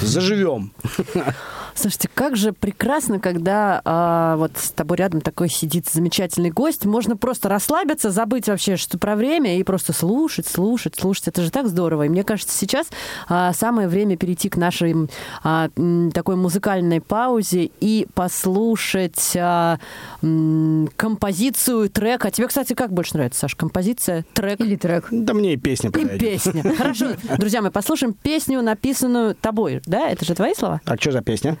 [0.00, 0.72] Заживем.
[1.74, 6.84] Слушайте, как же прекрасно, когда а, вот с тобой рядом такой сидит замечательный гость.
[6.84, 11.28] Можно просто расслабиться, забыть вообще что про время и просто слушать, слушать, слушать.
[11.28, 12.04] Это же так здорово.
[12.04, 12.86] И мне кажется, сейчас
[13.28, 14.94] а, самое время перейти к нашей
[15.42, 15.68] а,
[16.12, 19.78] такой музыкальной паузе и послушать а,
[20.22, 22.24] м, композицию, трек.
[22.24, 23.56] А тебе, кстати, как больше нравится, Саш?
[23.56, 24.60] Композиция, трек?
[24.60, 25.08] Или трек.
[25.10, 26.20] Да мне и песня И подойдет.
[26.20, 26.62] песня.
[26.76, 27.06] Хорошо,
[27.38, 30.08] друзья, мы послушаем песню, написанную тобой, да?
[30.08, 30.80] Это же твои слова?
[30.84, 31.56] А что за песня?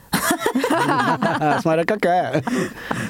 [1.62, 2.42] Смотря какая.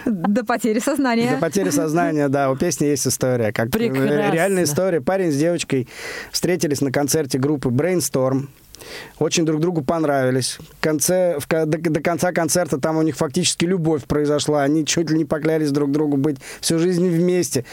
[0.04, 1.38] До потери До сознания.
[1.40, 3.52] потери сознания, да, у песни есть история.
[3.52, 4.30] Как Прекрасно.
[4.30, 5.00] реальная история.
[5.00, 5.88] Парень с девочкой
[6.30, 8.48] встретились на концерте группы Brainstorm.
[9.18, 10.59] Очень друг другу понравились.
[10.78, 14.62] В конце, в до, до конца концерта там у них фактически любовь произошла.
[14.62, 17.64] Они чуть ли не поклялись друг другу быть всю жизнь вместе.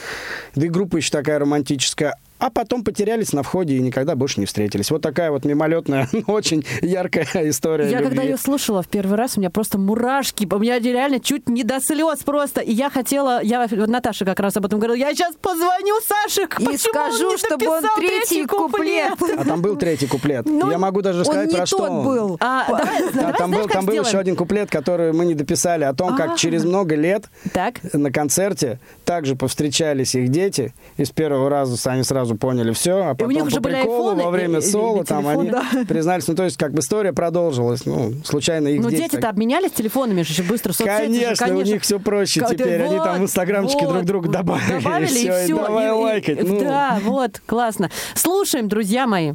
[0.56, 2.16] Да и группа еще такая романтическая.
[2.42, 4.90] А потом потерялись на входе и никогда больше не встретились.
[4.90, 8.08] Вот такая вот мимолетная, но очень яркая история Я любви.
[8.10, 11.64] когда ее слушала в первый раз, у меня просто мурашки, у меня реально чуть не
[11.64, 12.62] до слез просто.
[12.62, 16.48] И я хотела, я вот Наташа как раз об этом говорила, я сейчас позвоню Саше,
[16.60, 19.14] И скажу, он не чтобы он третий куплет.
[19.38, 20.48] А там был третий куплет.
[20.48, 22.06] Ну, Я могу даже Он сказать, не про что тот он.
[22.06, 22.38] был.
[22.40, 25.36] А, давай, Да, давай, там знаешь, был, там был еще один куплет, который мы не
[25.36, 26.18] дописали, о том, А.
[26.18, 27.76] как через много лет Так.
[27.94, 28.80] на концерте
[29.12, 33.42] также повстречались их дети, и с первого раза сами сразу поняли все, а потом них
[33.42, 35.66] по уже были приколу айфоны во время или соло там телефон, они да.
[35.88, 39.32] признались, ну то есть как бы история продолжилась, ну случайно их Ну, дети дети-то так-
[39.32, 40.72] обменялись телефонами же еще быстро.
[40.72, 42.82] соцсети же, Конечно, у них все проще Как- теперь.
[42.84, 43.94] Они там в вот, инстаграмчике вот.
[43.96, 44.80] друг друга добавили.
[44.80, 45.56] Добавили, и все, и все.
[45.58, 46.48] давай лайкать.
[46.48, 46.60] ну.
[46.62, 47.90] Да, вот, классно.
[48.16, 49.34] Слушаем, друзья мои.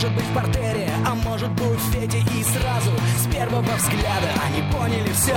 [0.00, 2.20] Может быть в портере, а может быть в Феде.
[2.20, 5.36] И сразу с первого взгляда они поняли все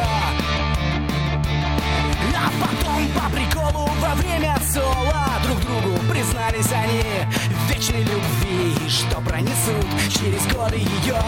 [2.34, 7.04] А потом по приколу во время соло Друг другу признались они
[7.50, 8.86] в вечной любви.
[8.86, 11.20] И Что пронесут через годы ее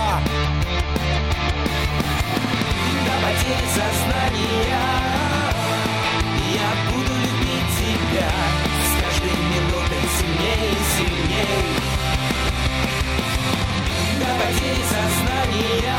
[3.04, 4.80] До потери сознания
[6.54, 8.32] Я буду любить тебя
[8.80, 11.85] С каждой минутой сильнее и сильнее
[14.96, 15.96] сознания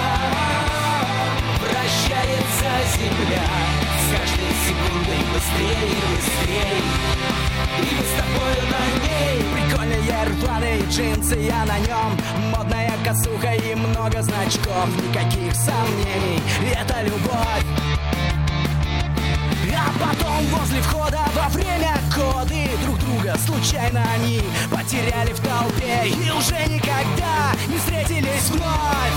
[1.61, 3.49] Вращается земля
[4.03, 6.81] С каждой секундой быстрее и быстрее
[7.79, 12.11] И мы с тобою на ней Прикольные рваные джинсы, я на нем
[12.53, 16.43] Модная косуха и много значков Никаких сомнений,
[16.75, 17.96] это любовь а
[19.99, 26.57] потом возле входа во время коды Друг друга случайно они потеряли в толпе И уже
[26.69, 29.17] никогда не встретились вновь.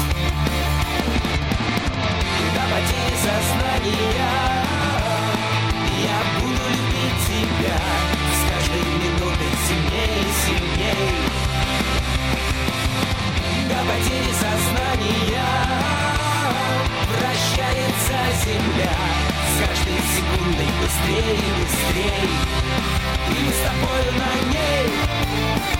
[2.53, 4.65] До потери сознания
[6.01, 7.79] Я буду любить тебя
[8.35, 11.11] С каждой минутой сильнее и сильнее.
[13.67, 15.43] До потери сознания
[17.09, 19.18] Вращается земля
[19.59, 22.29] каждой секундой быстрее быстрее
[23.27, 25.78] И мы с тобою на ней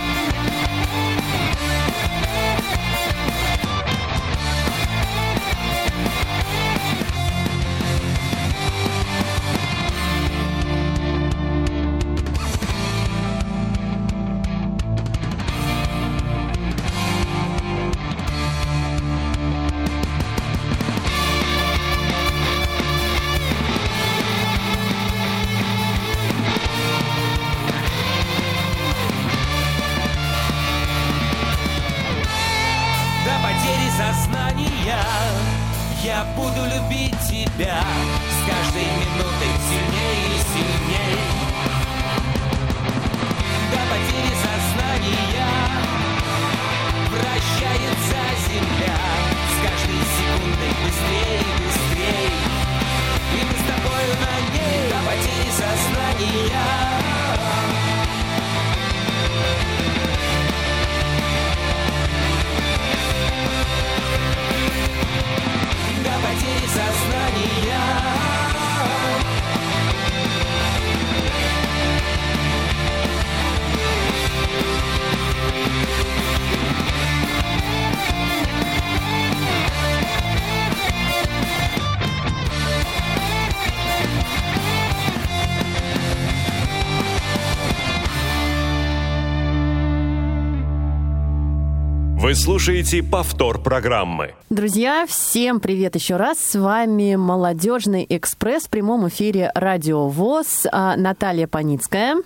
[92.50, 94.34] слушаете повтор программы.
[94.50, 96.40] Друзья, всем привет еще раз.
[96.40, 100.66] С вами «Молодежный экспресс» в прямом эфире «Радио ВОЗ».
[100.72, 102.16] А, Наталья Паницкая.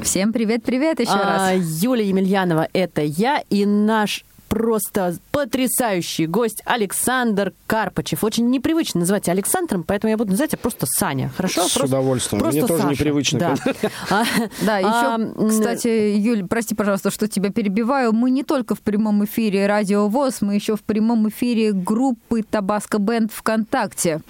[0.00, 1.82] Всем привет-привет еще А, раз.
[1.82, 8.24] Юлия Емельянова– это я и наш просто потрясающий гость Александр Карпачев.
[8.24, 11.30] Очень непривычно называть тебя Александром, поэтому я буду называть тебя просто Саня.
[11.36, 11.68] Хорошо?
[11.68, 12.40] С Просто- удовольствием.
[12.40, 12.92] Просто Мне тоже Саша.
[12.94, 13.54] непривычно, Да.
[14.10, 14.24] А,
[14.62, 18.12] Да, еще, а, кстати, Юль, прости, пожалуйста, что тебя перебиваю.
[18.12, 22.98] Мы не только в прямом эфире Радио ВОЗ, мы еще в прямом эфире группы Табаско
[22.98, 24.20] Бенд ВКонтакте.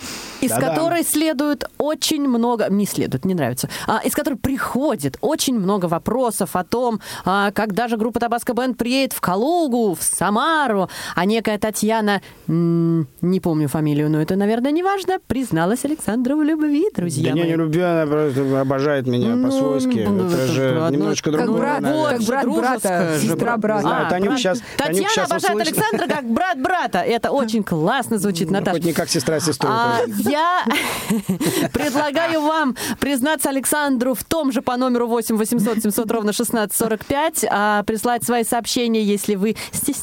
[0.40, 0.68] из Да-да.
[0.68, 6.54] которой следует очень много, не следует, не нравится, а, из которой приходит очень много вопросов
[6.54, 11.59] о том, а, когда же группа Табаско Бенд приедет в Калугу, в Самару, а некая
[11.59, 17.35] Татьяна, не помню фамилию, но это, наверное, не важно, призналась Александру в любви, друзья Да
[17.35, 17.51] не, мои.
[17.51, 20.07] не люблю, она просто обожает меня Ну, по-свойски.
[20.09, 21.61] ну, Это же одно- немножко Как другое.
[21.61, 22.18] брат, наверное.
[22.18, 23.83] как брат брата, сестра брата.
[23.83, 25.79] Знаю, А, Танюк брат- Танюк Татьяна щас обожает услышит.
[25.79, 26.99] Александра как брат брата.
[27.01, 28.73] Это очень классно звучит, Наташа.
[28.77, 29.68] Хоть не как сестра сестру.
[29.71, 30.64] А, я
[31.73, 37.44] предлагаю вам признаться Александру в том же по номеру 8 800 700 ровно 16 45,
[37.51, 39.98] а, прислать свои сообщения, если вы стесняетесь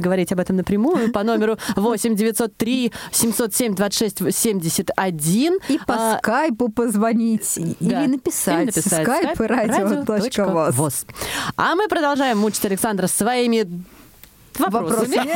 [0.00, 5.58] говорить об этом напрямую, по номеру 8 903 707 26 71.
[5.68, 8.02] И по А, скайпу позвонить, да.
[8.04, 8.56] или написать.
[8.58, 9.02] Или написать.
[9.02, 10.74] Скайп радио точка радио.воз.
[10.76, 11.06] воз.
[11.56, 13.66] А мы продолжаем мучить Александра своими
[14.58, 15.30] вопросами.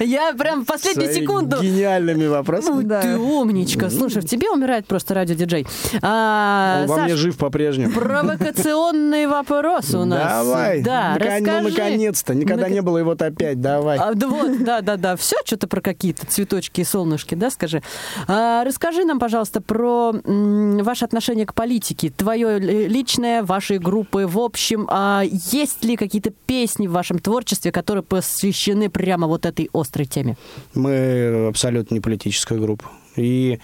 [0.04, 2.82] Я прям в последнюю секунду Гениальными вопросами.
[2.84, 3.00] Да.
[3.02, 3.90] ты умничка.
[3.90, 5.66] Слушай, в тебе умирает просто радиодиджей.
[6.02, 7.92] А, Он во мне жив по-прежнему.
[7.92, 10.44] провокационный вопрос у нас.
[10.44, 10.82] Давай.
[10.82, 11.68] Да, ну, расскажи.
[11.68, 12.34] наконец-то.
[12.34, 13.60] Никогда не было, и вот опять.
[13.60, 13.98] Давай.
[13.98, 15.16] А, да вот, да, да, да.
[15.16, 17.82] Все что-то про какие-то цветочки и солнышки, да, скажи.
[18.26, 24.26] А, расскажи нам, пожалуйста, про ваше отношение к политике, твое ли- личное, вашей группы.
[24.26, 24.88] В общем,
[25.30, 30.36] есть ли какие-то песни в вашем творчестве, которые посвящены прямо вот этой острой теме?
[30.74, 32.86] Мы абсолютно не политическая группа.
[33.16, 33.58] И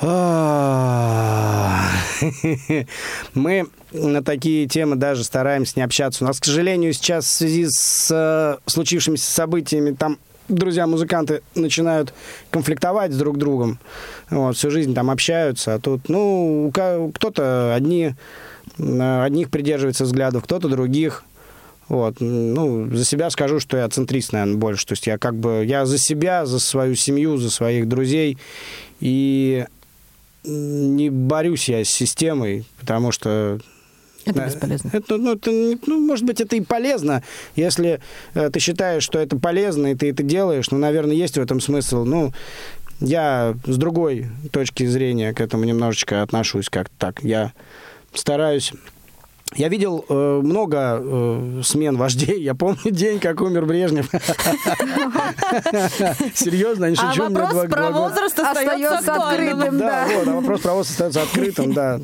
[0.00, 1.88] А,
[3.34, 6.24] мы на такие темы даже стараемся не общаться.
[6.24, 12.12] У нас, к сожалению, сейчас в связи с э, случившимися событиями там друзья-музыканты начинают
[12.50, 13.78] конфликтовать с друг другом.
[14.30, 15.74] Вот, всю жизнь там общаются.
[15.74, 18.14] А тут, ну, кто-то одни,
[18.78, 21.24] э, одних придерживается взглядов, кто-то других.
[21.88, 24.86] Вот, ну, за себя скажу, что я центрист, наверное, больше.
[24.86, 28.38] То есть я как бы, я за себя, за свою семью, за своих друзей.
[29.00, 29.66] И
[30.44, 33.58] не борюсь я с системой, потому что
[34.24, 34.90] это бесполезно.
[34.92, 35.50] Это, ну, это,
[35.86, 37.22] ну, может быть, это и полезно,
[37.56, 38.00] если
[38.34, 40.70] э, ты считаешь, что это полезно, и ты это делаешь.
[40.70, 42.04] Ну, наверное, есть в этом смысл.
[42.04, 42.32] Ну,
[43.00, 47.22] я с другой точки зрения к этому немножечко отношусь как так.
[47.22, 47.52] Я
[48.14, 48.72] стараюсь
[49.56, 52.42] я видел э, много э, смен вождей.
[52.42, 54.10] Я помню день, как умер Брежнев.
[56.34, 57.24] Серьезно, не шучу.
[57.24, 59.78] А вопрос про возраст остается открытым.
[59.78, 62.00] Да, вот, а вопрос про возраст остается открытым, да.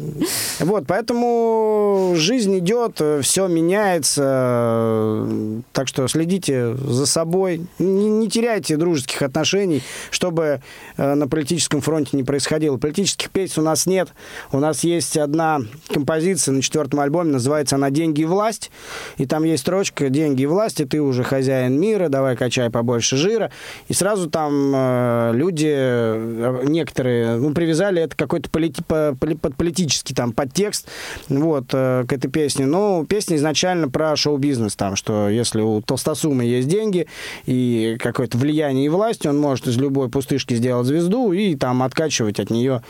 [0.60, 5.26] Вот, поэтому жизнь идет, все меняется.
[5.72, 7.66] Так что следите за собой.
[7.78, 10.60] Не теряйте дружеских отношений, чтобы
[10.96, 12.76] э, на политическом фронте не происходило.
[12.76, 14.10] Политических песен у нас нет.
[14.52, 18.70] У нас есть одна композиция на четвертом альбоме, называется она «Деньги и власть».
[19.16, 23.16] И там есть строчка «Деньги и власть, и ты уже хозяин мира, давай качай побольше
[23.16, 23.50] жира».
[23.88, 30.14] И сразу там э, люди, э, некоторые, ну, привязали это какой-то полити, по, под политический
[30.14, 30.88] там подтекст
[31.28, 32.66] вот, э, к этой песне.
[32.66, 37.06] Но песня изначально про шоу-бизнес, там, что если у Толстосума есть деньги
[37.46, 42.38] и какое-то влияние и власть, он может из любой пустышки сделать звезду и там откачивать
[42.40, 42.82] от нее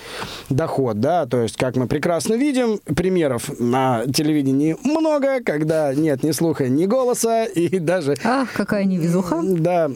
[0.49, 6.23] доход, да, то есть, как мы прекрасно видим, примеров на телевидении телевидении много, когда нет
[6.23, 8.17] ни слуха, ни голоса, и даже...
[8.25, 9.41] Ах, какая невезуха.
[9.43, 9.91] Да,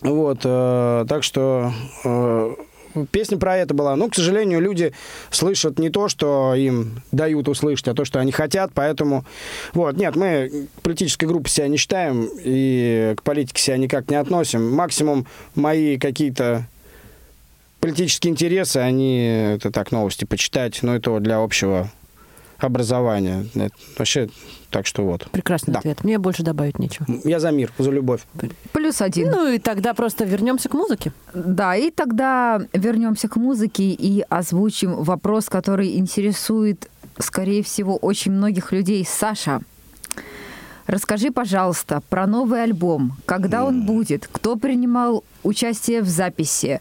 [0.00, 1.72] вот, э, так что...
[2.04, 2.54] Э,
[3.12, 3.94] песня про это была.
[3.96, 4.92] Но, к сожалению, люди
[5.30, 9.24] слышат не то, что им дают услышать, а то, что они хотят, поэтому...
[9.72, 14.70] Вот, нет, мы политической группой себя не считаем и к политике себя никак не относим.
[14.70, 16.66] Максимум мои какие-то
[17.80, 21.90] политические интересы, они, это так, новости почитать, но это для общего
[22.58, 23.46] образования.
[23.54, 24.28] Это вообще,
[24.70, 25.30] так что вот.
[25.30, 25.80] Прекрасный да.
[25.80, 26.04] ответ.
[26.04, 27.06] Мне больше добавить нечего.
[27.24, 28.22] Я за мир, за любовь.
[28.72, 29.30] Плюс один.
[29.30, 31.12] Ну и тогда просто вернемся к музыке.
[31.32, 38.72] Да, и тогда вернемся к музыке и озвучим вопрос, который интересует, скорее всего, очень многих
[38.72, 39.06] людей.
[39.08, 39.60] Саша,
[40.88, 43.18] Расскажи, пожалуйста, про новый альбом.
[43.26, 44.26] Когда он будет?
[44.32, 46.80] Кто принимал участие в записи?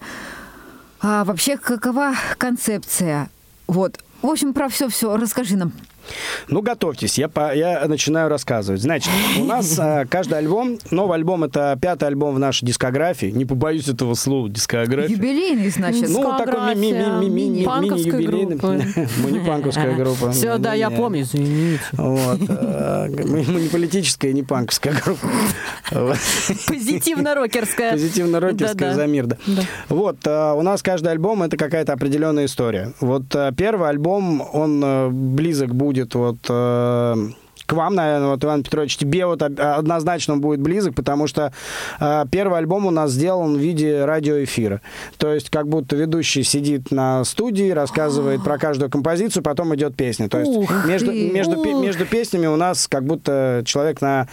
[1.01, 3.29] А вообще, какова концепция?
[3.67, 5.71] Вот, в общем, про все-все расскажи нам.
[6.47, 8.81] Ну, готовьтесь, я, по, я начинаю рассказывать.
[8.81, 13.27] Значит, у нас а, каждый альбом, новый альбом это пятый альбом в нашей дискографии.
[13.27, 15.15] Не побоюсь этого слова, дискография.
[15.15, 16.09] Юбилейный, значит.
[16.09, 18.57] Ну, такой мини-юбилейный.
[19.23, 20.31] Мы не панковская группа.
[20.31, 21.81] Все, да, я помню, извините.
[21.93, 22.39] Вот.
[22.49, 25.27] А, мы не политическая, не панковская группа.
[26.67, 27.93] Позитивно-рокерская.
[27.93, 29.37] Позитивно-рокерская за мир, да.
[29.89, 32.93] Вот, а, у нас каждый альбом это какая-то определенная история.
[32.99, 37.15] Вот первый альбом, он близок будет будет вот э,
[37.67, 41.51] к вам, наверное, вот, Иван Петрович, тебе вот однозначно будет близок, потому что
[41.99, 44.81] э, первый альбом у нас сделан в виде радиоэфира.
[45.17, 50.29] То есть как будто ведущий сидит на студии, рассказывает про каждую композицию, потом идет песня.
[50.29, 54.29] То есть Ух между, между, между песнями у нас как будто человек на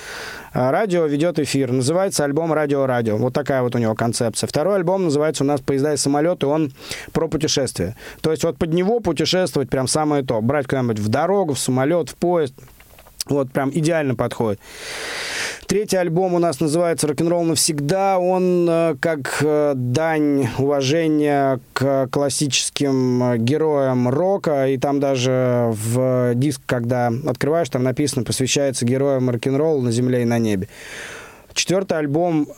[0.52, 1.72] э, радио ведет эфир.
[1.72, 3.16] Называется альбом «Радио-радио».
[3.16, 4.46] Вот такая вот у него концепция.
[4.46, 6.72] Второй альбом называется у нас «Поезда и самолеты», он
[7.12, 7.96] про путешествия.
[8.20, 10.40] То есть вот под него путешествовать прям самое то.
[10.40, 12.54] Брать куда-нибудь в дорогу, в самолет, в поезд–
[13.26, 14.60] вот прям идеально подходит.
[15.66, 18.18] Третий альбом у нас называется «Рок-н-ролл навсегда».
[18.18, 24.68] Он э, как э, дань уважения к классическим э, героям рока.
[24.68, 30.26] И там даже в диск, когда открываешь, там написано «Посвящается героям рок-н-ролла на земле и
[30.26, 30.68] на небе».
[31.54, 32.48] Четвертый альбом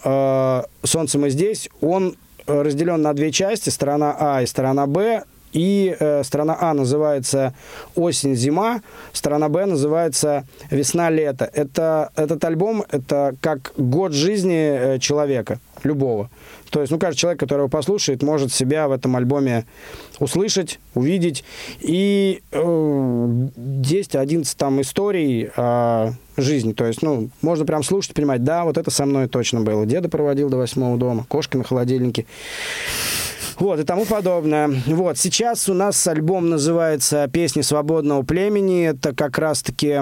[0.82, 5.24] «Солнце мы здесь», он разделен на две части, сторона А и сторона Б.
[5.56, 7.54] И э, сторона А называется
[7.94, 8.82] «Осень-зима»,
[9.14, 11.50] сторона Б называется «Весна-лето».
[11.50, 16.28] Это, этот альбом– это как год жизни э, человека, любого.
[16.70, 19.64] То есть, ну, каждый человек, который его послушает, может себя в этом альбоме
[20.18, 21.42] услышать, увидеть.
[21.80, 26.74] И э, 10-11 там историй о жизни.
[26.74, 29.86] То есть, ну, можно прям слушать, понимать, да, вот это со мной точно было.
[29.86, 32.26] Деда проводил до восьмого дома, кошки на холодильнике
[33.58, 34.70] вот, и тому подобное.
[34.86, 38.86] Вот, сейчас у нас альбом называется «Песни свободного племени».
[38.86, 40.00] Это как раз-таки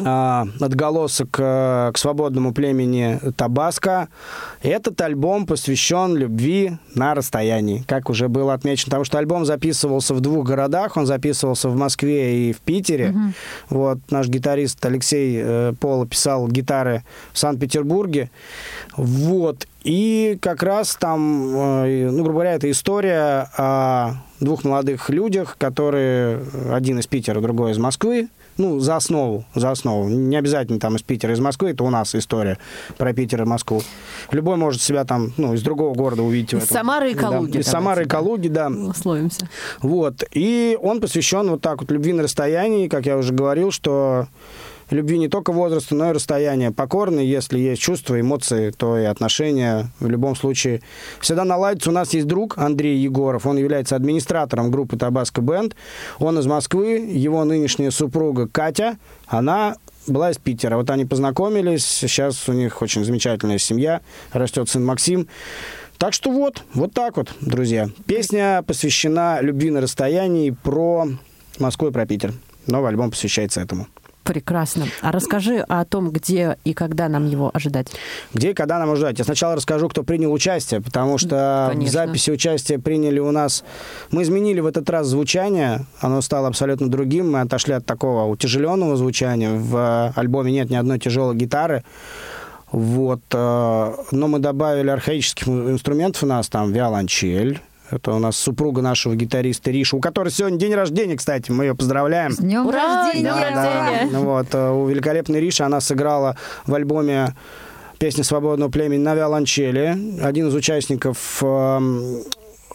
[0.00, 4.08] а, отголосок э, к свободному племени Табаско.
[4.62, 10.20] Этот альбом посвящен любви на расстоянии, как уже было отмечено, потому что альбом записывался в
[10.20, 13.08] двух городах, он записывался в Москве и в Питере.
[13.08, 13.32] Mm-hmm.
[13.68, 18.30] Вот наш гитарист Алексей э, Пола писал гитары в Санкт-Петербурге.
[18.96, 19.66] Вот.
[19.84, 26.40] И как раз там, э, ну, грубо говоря, это история о двух молодых людях, которые
[26.70, 28.28] один из Питера, другой из Москвы,
[28.58, 30.08] ну, за основу, за основу.
[30.08, 32.58] Не обязательно там из Питера, из Москвы, это у нас история
[32.98, 33.82] про Питер и Москву.
[34.30, 36.52] Любой может себя там, ну, из другого города увидеть.
[36.52, 37.52] Из Самары и Калуги.
[37.52, 38.68] Да, из Самары и Калуги, да.
[38.68, 39.48] Условимся.
[39.80, 40.24] Вот.
[40.32, 44.26] И он посвящен вот так вот любви на расстоянии, как я уже говорил, что
[44.92, 46.70] любви не только возраста, но и расстояния.
[46.70, 50.82] Покорны, если есть чувства, эмоции, то и отношения в любом случае
[51.20, 51.90] всегда наладятся.
[51.90, 55.74] У нас есть друг Андрей Егоров, он является администратором группы Табаско Бенд.
[56.18, 59.76] Он из Москвы, его нынешняя супруга Катя, она
[60.06, 60.76] была из Питера.
[60.76, 64.00] Вот они познакомились, сейчас у них очень замечательная семья,
[64.32, 65.28] растет сын Максим.
[65.98, 67.88] Так что вот, вот так вот, друзья.
[68.06, 71.06] Песня посвящена любви на расстоянии про
[71.58, 72.32] Москву и про Питер.
[72.66, 73.86] Новый альбом посвящается этому.
[74.22, 74.86] Прекрасно.
[75.00, 77.88] А расскажи о том, где и когда нам его ожидать.
[78.32, 79.18] Где и когда нам ожидать?
[79.18, 81.90] Я сначала расскажу, кто принял участие, потому что Конечно.
[81.90, 83.64] в записи участия приняли у нас...
[84.10, 87.32] Мы изменили в этот раз звучание, оно стало абсолютно другим.
[87.32, 89.50] Мы отошли от такого утяжеленного звучания.
[89.52, 91.82] В альбоме нет ни одной тяжелой гитары.
[92.70, 93.20] Вот.
[93.32, 97.60] Э, но мы добавили архаических инструментов у нас, там виолончель,
[97.92, 101.74] это у нас супруга нашего гитариста Риша, у которой сегодня день рождения, кстати, мы ее
[101.74, 102.32] поздравляем.
[102.32, 103.24] С днем Ура, рождения!
[103.24, 104.08] Да, рождения!
[104.10, 104.18] Да.
[104.18, 106.36] Вот, э, у великолепной Риши она сыграла
[106.66, 107.34] в альбоме
[107.98, 109.96] песни свободного племени на виолончели.
[110.22, 112.22] Один из участников эм,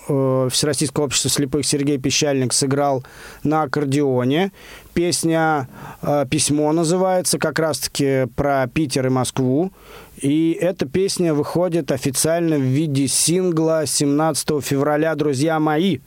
[0.08, 3.04] э, Всероссийского общества слепых Сергей Пещальник сыграл
[3.44, 4.52] на аккордеоне.
[4.94, 5.68] Песня
[6.02, 9.72] э, «Письмо» называется, как раз-таки про Питер и Москву.
[10.18, 16.00] И эта песня выходит официально в виде сингла 17 февраля «Друзья мои».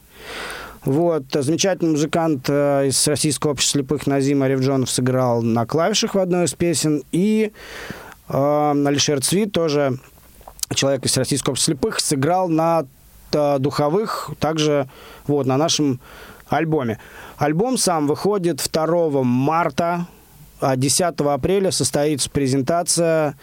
[0.85, 6.47] Вот, замечательный музыкант э, из Российского общества слепых Назим Аревджонов сыграл на клавишах в одной
[6.47, 7.03] из песен.
[7.13, 7.53] И
[8.29, 9.99] э, Алишер Цвит, тоже
[10.75, 12.87] человек из Российского общества слепых, сыграл на
[13.31, 14.89] духовых, также
[15.27, 16.01] вот, на нашем
[16.49, 16.99] альбоме.
[17.39, 20.07] Альбом сам выходит 2 марта,
[20.61, 23.35] а 10 апреля состоится презентация Э,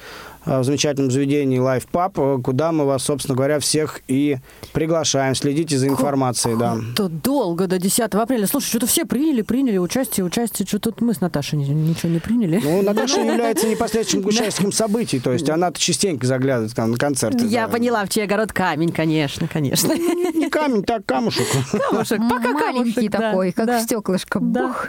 [0.48, 4.38] в замечательном заведении Life Pub, э, куда мы вас, собственно говоря, всех и
[4.74, 5.36] приглашаем.
[5.36, 6.78] Следите за информацией, да.
[6.94, 8.48] Это долго, до 10 апреля.
[8.48, 10.68] Слушай, что-то все приняли, приняли участие, участие.
[10.68, 12.62] Что тут мы с Наташей ничего не приняли?
[12.64, 17.46] Ну, Наташа является непосредственным участником событий, то есть она-то частенько заглядывает там на концерты.
[17.46, 19.94] Я поняла, в чей огород камень, конечно, конечно.
[19.94, 21.48] Не камень, так камушек.
[21.90, 24.40] Камушек, пока Маленький такой, как стеклышко.
[24.40, 24.88] Бух.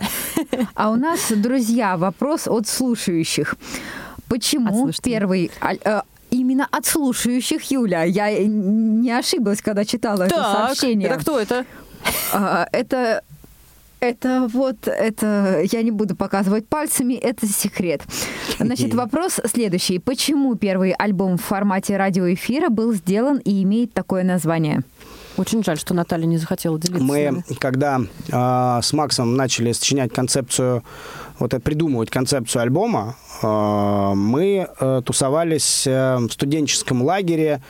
[0.74, 3.56] А у нас, друзья, вопрос от слушающих.
[4.28, 6.00] Почему первый э,
[6.30, 8.04] именно от слушающих, Юля.
[8.04, 11.08] Я не ошиблась, когда читала так, это сообщение.
[11.08, 11.64] Это кто это?
[12.32, 13.22] А, это
[14.00, 18.02] это вот, это я не буду показывать пальцами, это секрет.
[18.58, 19.98] Значит, вопрос следующий.
[19.98, 24.82] Почему первый альбом в формате радиоэфира был сделан и имеет такое название?
[25.38, 27.04] Очень жаль, что Наталья не захотела делиться.
[27.04, 30.82] Мы, когда э, с Максом начали сочинять концепцию,
[31.38, 37.62] вот это придумывать концепцию альбома, э, мы э, тусовались э, в студенческом лагере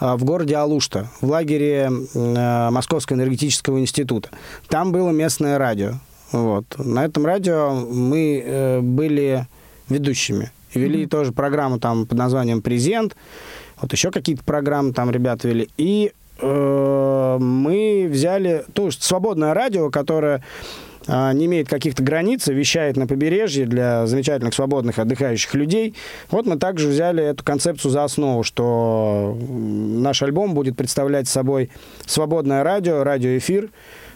[0.00, 4.28] э, в городе Алушта, в лагере э, Московского энергетического института.
[4.68, 5.94] Там было местное радио.
[6.30, 6.66] Вот.
[6.76, 9.46] На этом радио мы э, были
[9.88, 10.52] ведущими.
[10.74, 11.08] И вели mm-hmm.
[11.08, 13.16] тоже программу там под названием «Презент».
[13.80, 15.70] Вот еще какие-то программы там ребята вели.
[15.78, 20.42] И Э, мы взяли то есть свободное радио, которое
[21.06, 25.94] а, не имеет каких-то границ, вещает на побережье для замечательных свободных отдыхающих людей.
[26.30, 31.70] Вот мы также взяли эту концепцию за основу, что наш альбом будет представлять собой
[32.06, 33.70] свободное радио, радиоэфир,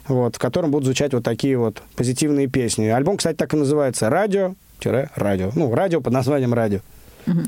[0.06, 2.86] вот, в котором будут звучать вот такие вот позитивные песни.
[2.86, 5.50] Альбом, кстати, так и называется «Радио-радио».
[5.54, 6.80] Ну, радио под названием «Радио».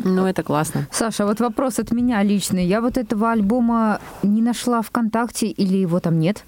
[0.05, 0.87] Ну, это классно.
[0.93, 2.67] Саша, вот вопрос от меня личный.
[2.67, 6.45] Я вот этого альбома не нашла ВКонтакте или его там нет?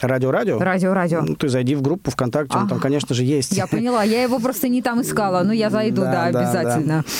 [0.00, 0.58] Радио-радио?
[0.58, 1.22] Радио-радио.
[1.22, 3.52] Ну, ты зайди в группу ВКонтакте, он там, конечно же, есть.
[3.52, 7.04] Я поняла, я его просто не там искала, но я зайду, да, да обязательно.
[7.06, 7.12] Да.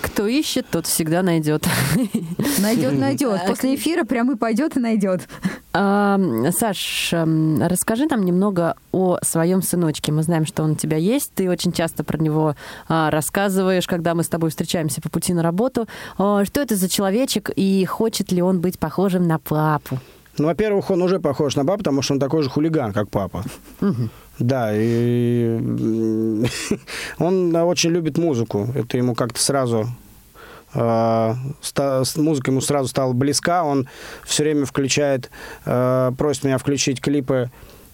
[0.00, 1.66] Кто ищет, тот всегда найдет.
[2.60, 3.40] Найдет, найдет.
[3.46, 5.28] После эфира прямо и пойдет и найдет.
[5.72, 6.18] А,
[6.50, 10.10] Саш, расскажи нам немного о своем сыночке.
[10.10, 11.32] Мы знаем, что он у тебя есть.
[11.34, 12.56] Ты очень часто про него
[12.88, 15.86] а, рассказываешь, когда мы с тобой встречаемся по пути на работу.
[16.16, 19.98] А, что это за человечек и хочет ли он быть похожим на папу?
[20.38, 23.44] Ну, во-первых, он уже похож на папу, потому что он такой же хулиган, как папа.
[23.80, 24.08] Угу.
[24.38, 25.58] Да, и
[27.18, 28.68] он очень любит музыку.
[28.74, 29.88] Это ему как-то сразу
[30.74, 31.34] а,
[32.16, 33.64] музыка ему сразу стала близка.
[33.64, 33.88] Он
[34.24, 35.30] все время включает,
[35.64, 37.50] а, просит меня включить клипы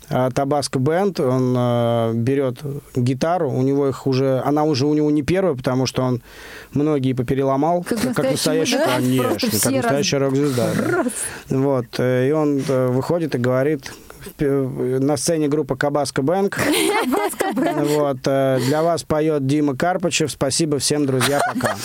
[0.09, 2.59] Табаско Бенд, он э, берет
[2.95, 6.23] гитару, у него их уже, она уже у него не первая, потому что он
[6.73, 8.95] многие попереломал, Как как, настоящий мужик.
[8.97, 10.69] конечно, как раз- рок-звезда.
[10.77, 11.05] да.
[11.57, 13.93] Вот, э, и он э, выходит и говорит,
[14.39, 16.59] э, на сцене группа Кабаско Бэнк.
[17.55, 20.31] Вот, э, для вас поет Дима Карпачев.
[20.31, 21.77] Спасибо всем, друзья, пока.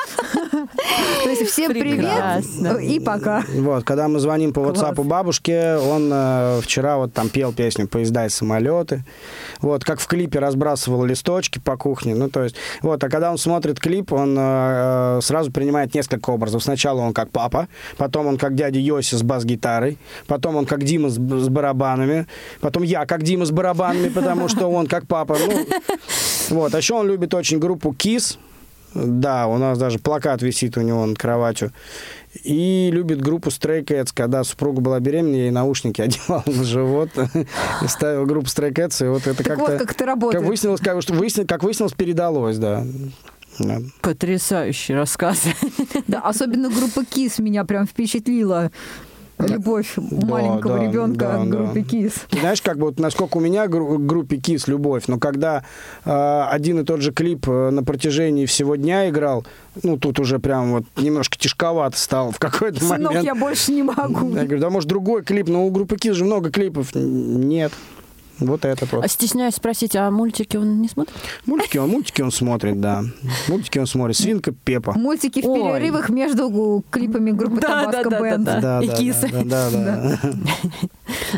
[1.23, 2.75] То есть всем Прекрасно.
[2.75, 3.43] привет и пока.
[3.53, 4.77] Вот, когда мы звоним по Класс.
[4.77, 9.03] WhatsApp бабушке, он э, вчера вот там пел песню «Поезда и самолеты».
[9.61, 12.15] Вот, как в клипе разбрасывал листочки по кухне.
[12.15, 16.29] Ну, то есть, вот, а когда он смотрит клип, он э, э, сразу принимает несколько
[16.29, 16.63] образов.
[16.63, 17.67] Сначала он как папа,
[17.97, 22.27] потом он как дядя Йоси с бас-гитарой, потом он как Дима с, с барабанами,
[22.61, 25.37] потом я как Дима с барабанами, потому что он как папа.
[25.39, 25.65] Ну,
[26.55, 28.37] вот, а еще он любит очень группу Kiss,
[28.93, 31.71] да, у нас даже плакат висит у него над кроватью.
[32.43, 34.09] И любит группу Stray Cats.
[34.13, 37.09] Когда супруга была беременна, я ей наушники одевал на живот
[37.81, 39.05] и ставил группу Stray Cats.
[39.05, 39.71] И вот это как-то...
[39.71, 40.41] вот, как это работает.
[40.41, 42.85] Как выяснилось, как, что выяснилось, как выяснилось, передалось, да.
[43.59, 43.79] Да.
[44.01, 45.43] Потрясающий рассказ.
[46.07, 48.71] Да, особенно группа Kiss меня прям впечатлила.
[49.39, 51.57] Любовь маленького да, ребенка да, к да.
[51.57, 52.13] группе Кис.
[52.29, 55.63] Ты знаешь, как бы вот насколько у меня к группе Kiss любовь, но когда
[56.03, 59.45] э, один и тот же клип э, на протяжении всего дня играл,
[59.81, 63.25] ну тут уже прям вот немножко тяжковато стало в какой-то Сынок, момент.
[63.25, 64.35] я больше не могу.
[64.35, 66.93] Я говорю, да может другой клип, но у группы Kiss же много клипов.
[66.93, 67.71] Нет.
[68.39, 69.03] Вот этот вот.
[69.03, 71.13] А стесняюсь спросить, а мультики он не смотрит?
[71.45, 73.03] Мультики он, мультики он смотрит, да.
[73.47, 74.17] Мультики он смотрит.
[74.17, 74.93] Свинка Пепа.
[74.97, 78.45] Мультики в перерывах между клипами группы Табаско Бенд.
[78.45, 78.81] да.
[78.81, 79.29] И кисы.
[79.45, 80.19] Да, да, да.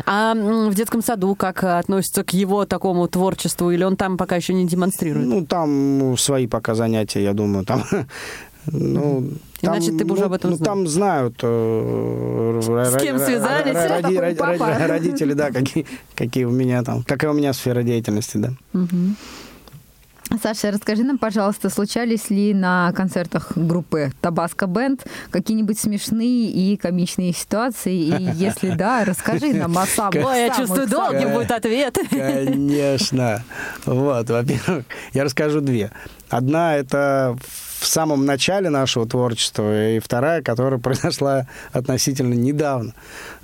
[0.06, 3.70] А в детском саду как относится к его такому творчеству?
[3.70, 5.26] Или он там пока еще не демонстрирует?
[5.26, 7.64] Ну, там свои пока занятия, я думаю.
[7.64, 7.84] Там,
[8.66, 9.28] ну,
[9.62, 10.66] там, Иначе ты бы уже ну, об этом ну, знал.
[10.66, 11.34] там знают.
[11.42, 13.76] э, С кем связались?
[13.76, 17.02] Кто роди- роди- Родители, да, какие, какие у меня там.
[17.04, 18.50] Какая у меня сфера деятельности, да.
[18.72, 19.16] Мгм.
[20.42, 27.32] Саша, расскажи нам, пожалуйста, случались ли на концертах группы Табаско Бенд какие-нибудь смешные и комичные
[27.34, 27.94] ситуации?
[27.94, 31.98] И если да, расскажи нам о самых Ой, я чувствую, долгим будет ответ.
[32.10, 33.42] Конечно.
[33.84, 35.90] Вот, во-первых, я расскажу две.
[36.30, 37.36] Одна это
[37.82, 42.94] в самом начале нашего творчества, и вторая, которая произошла относительно недавно.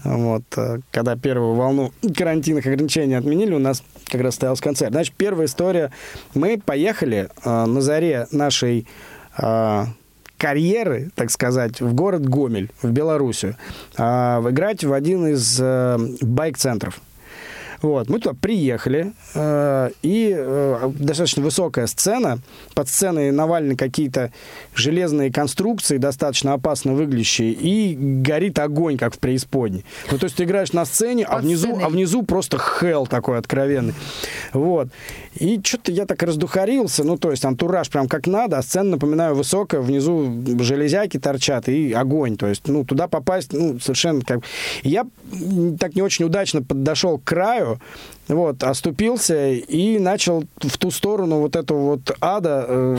[0.05, 4.93] Вот, э, когда первую волну карантинных ограничений отменили, у нас как раз стоялся концерт.
[4.93, 5.91] Значит, первая история.
[6.35, 8.87] Мы поехали э, на заре нашей
[9.37, 9.85] э,
[10.39, 13.57] карьеры, так сказать, в город Гомель, в Белоруссию,
[13.97, 17.01] э, играть в один из э, байк-центров.
[17.83, 22.39] Вот, мы туда приехали, э, и э, достаточно высокая сцена.
[22.75, 24.33] Под сценой навалены какие-то
[24.75, 29.85] железные конструкции, достаточно опасно выглядящие, и горит огонь, как в преисподней.
[30.11, 31.85] Ну, то есть ты играешь на сцене, а внизу, сценой.
[31.85, 33.95] а внизу просто хелл такой откровенный.
[34.53, 34.89] Вот.
[35.35, 39.35] И что-то я так раздухарился, ну, то есть антураж прям как надо, а сцена, напоминаю,
[39.35, 42.37] высокая, внизу железяки торчат и огонь.
[42.37, 44.41] То есть, ну, туда попасть, ну, совершенно как...
[44.83, 45.07] Я
[45.79, 47.68] так не очень удачно подошел к краю,
[48.29, 52.67] вот, оступился и начал в ту сторону вот этого вот ада.
[52.69, 52.97] э,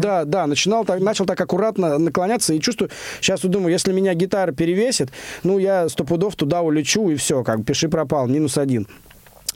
[0.00, 4.14] да, да, начинал так, начал так аккуратно наклоняться и чувствую, сейчас вот думаю, если меня
[4.14, 5.10] гитара перевесит,
[5.42, 8.86] ну, я сто пудов туда улечу и все, как, пиши пропал, минус один.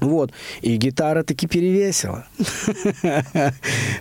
[0.03, 0.33] Вот.
[0.61, 2.27] И гитара таки перевесила.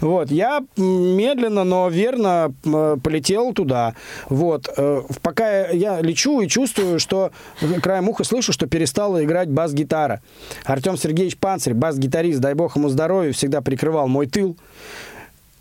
[0.01, 0.31] Вот.
[0.31, 3.93] Я медленно, но верно м, полетел туда.
[4.29, 4.69] Вот.
[4.77, 7.31] Э, Пока я лечу и чувствую, что
[7.81, 10.21] краем уха слышу, что перестала играть бас-гитара.
[10.65, 14.57] Артем Сергеевич Панцирь, бас-гитарист, дай бог ему здоровья, всегда прикрывал мой тыл.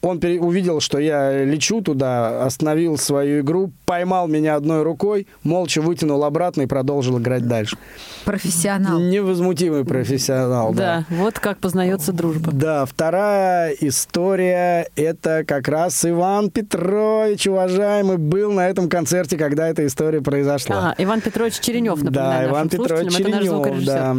[0.02, 6.24] Он увидел, что я лечу туда, остановил свою игру, поймал меня одной рукой, молча вытянул
[6.24, 7.76] обратно и продолжил играть дальше.
[8.24, 8.98] Профессионал.
[8.98, 11.04] Невозмутимый профессионал, да.
[11.10, 12.50] Да, вот как познается дружба.
[12.52, 19.86] Да, вторая история– это как раз Иван Петрович, уважаемый, был на этом концерте, когда эта
[19.86, 20.78] история произошла.
[20.78, 24.16] Ага, Иван Петрович Черенев, напоминаю Да, Иван Петрович Черенев, да.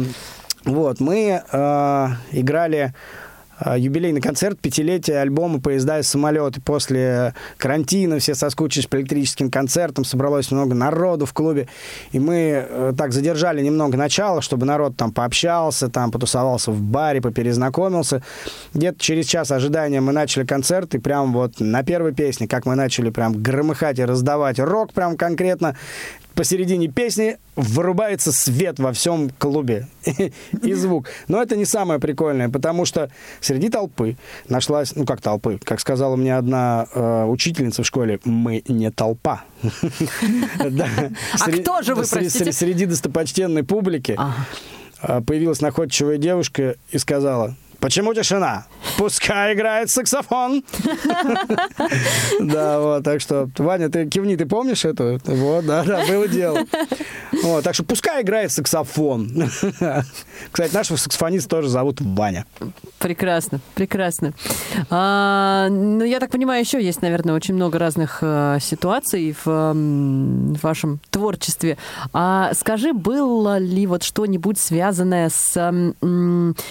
[0.64, 2.94] Вот, мы э, играли
[3.76, 6.60] юбилейный концерт, пятилетие альбома «Поезда и самолеты».
[6.60, 11.68] После карантина все соскучились по электрическим концертам, собралось много народу в клубе,
[12.12, 17.20] и мы э, так задержали немного начала, чтобы народ там пообщался, там потусовался в баре,
[17.20, 18.22] поперезнакомился.
[18.74, 22.74] Где-то через час ожидания мы начали концерт, и прям вот на первой песне, как мы
[22.74, 25.76] начали прям громыхать и раздавать рок прям конкретно,
[26.34, 29.88] посередине песни вырубается свет во всем клубе
[30.62, 31.08] и звук.
[31.28, 33.10] Но это не самое прикольное, потому что
[33.40, 34.16] среди толпы
[34.48, 39.44] нашлась, ну как толпы, как сказала мне одна э, учительница в школе, мы не толпа.
[41.40, 42.44] А кто же вы, простите?
[42.50, 44.16] сре- Среди достопочтенной публики
[45.00, 48.66] а, появилась находчивая девушка и сказала, Почему тишина?
[48.96, 50.62] Пускай играет саксофон.
[52.40, 55.18] Да, вот, так что, Ваня, ты кивни, ты помнишь это?
[55.24, 56.60] Вот, да, да, было дело.
[57.42, 59.50] Вот, так что пускай играет саксофон.
[60.52, 62.46] Кстати, нашего саксофониста тоже зовут Ваня.
[63.00, 64.32] Прекрасно, прекрасно.
[64.88, 69.74] А, ну, я так понимаю, еще есть, наверное, очень много разных а, ситуаций в,
[70.62, 71.78] вашем творчестве.
[72.12, 75.72] А скажи, было ли вот что-нибудь связанное с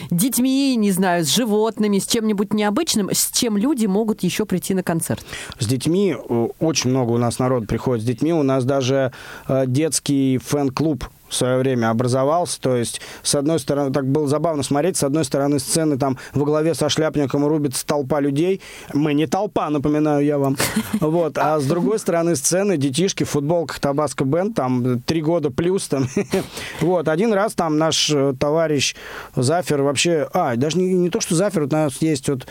[0.10, 4.84] детьми, не знаю, с животными, с чем-нибудь необычным, с чем люди могут еще прийти на
[4.84, 5.26] концерт?
[5.60, 6.16] С детьми
[6.60, 8.34] очень много у нас народ приходит с детьми.
[8.34, 9.12] У нас даже
[9.48, 12.60] э, детский фэн-клуб в свое время образовался.
[12.60, 16.46] То есть, с одной стороны, так было забавно смотреть, с одной стороны сцены там во
[16.46, 18.62] главе со шляпником рубится толпа людей.
[18.94, 20.58] Мы не толпа, напоминаю я вам.
[21.00, 21.38] Вот.
[21.38, 25.88] А с другой стороны сцены детишки в футболках Табаско Бенд, там три года плюс.
[25.88, 26.08] Там.
[26.82, 27.08] Вот.
[27.08, 28.96] Один раз там наш э, товарищ
[29.36, 30.28] Зафер вообще...
[30.34, 32.48] А, даже не, не то, что Зафер, у нас есть вот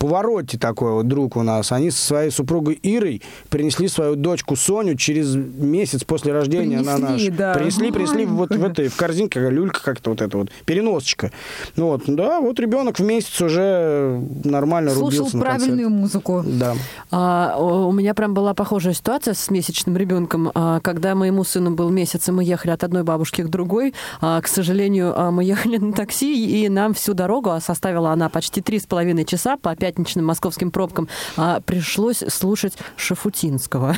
[0.00, 1.72] повороте такой вот друг у нас.
[1.72, 3.20] Они со своей супругой Ирой
[3.50, 7.26] принесли свою дочку Соню через месяц после рождения принесли, на наш.
[7.26, 7.54] Да.
[7.54, 11.30] Принесли, принесли вот в этой, в корзинке, люлька как-то вот эта вот, переносочка.
[11.76, 16.42] Ну вот, да, вот ребенок в месяц уже нормально Слушал рубился правильную музыку.
[16.46, 16.74] Да.
[17.10, 20.50] А, у меня прям была похожая ситуация с месячным ребенком.
[20.54, 23.92] А, когда моему сыну был месяц, и мы ехали от одной бабушки к другой,
[24.22, 28.30] а, к сожалению, а, мы ехали на такси, и нам всю дорогу, а составила она
[28.30, 33.96] почти три с половиной часа по пять пятничным московским пробкам, а пришлось слушать Шафутинского.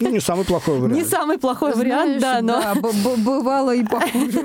[0.00, 0.94] Ну, не самый плохой вариант.
[0.94, 3.16] Не самый плохой Знаешь, вариант, да, но...
[3.18, 4.44] бывало и похуже.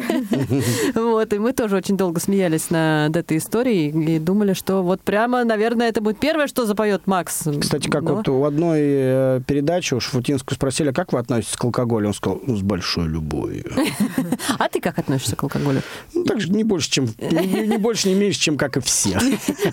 [0.93, 5.43] Вот, и мы тоже очень долго смеялись над этой историей и думали, что вот прямо,
[5.43, 7.43] наверное, это будет первое, что запоет Макс.
[7.59, 11.55] Кстати, как Но- вот у одной э, передачи у Шафутинского спросили, а как вы относитесь
[11.55, 12.07] к алкоголю?
[12.07, 13.65] Он сказал, ну, с большой любовью.
[14.59, 15.81] А ты как относишься к алкоголю?
[16.13, 19.17] Ну, так же не больше, чем, не, не больше, не меньше, чем как и все.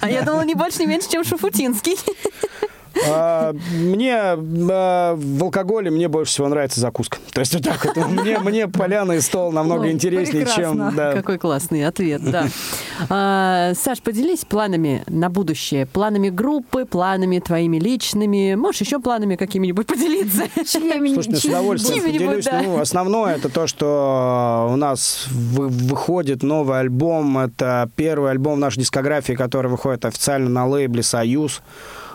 [0.00, 1.96] А я думала, не больше, не меньше, чем Шафутинский.
[3.08, 7.18] А, Мне а, в алкоголе мне больше всего нравится закуска.
[7.32, 7.96] То есть вот так вот.
[8.10, 10.72] Мне, мне поляна и стол намного Ну, интереснее, чем...
[10.76, 10.92] прекрасно.
[10.96, 11.12] да.
[11.14, 12.46] Какой классный ответ, да.
[13.08, 15.86] А, Саш, поделись планами на будущее.
[15.86, 18.54] Планами группы, планами твоими личными.
[18.56, 20.42] Можешь еще планами какими-нибудь поделиться?
[20.66, 22.44] Чьими- Слушай, с удовольствием поделюсь.
[22.44, 22.60] да.
[22.62, 27.38] Ну, основное это то, что у нас вы- выходит новый альбом.
[27.38, 31.62] Это первый альбом в нашей дискографии, который выходит официально на лейбле «Союз».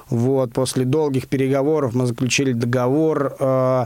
[0.10, 3.36] Вот, после долгих переговоров мы заключили договор.
[3.40, 3.86] э,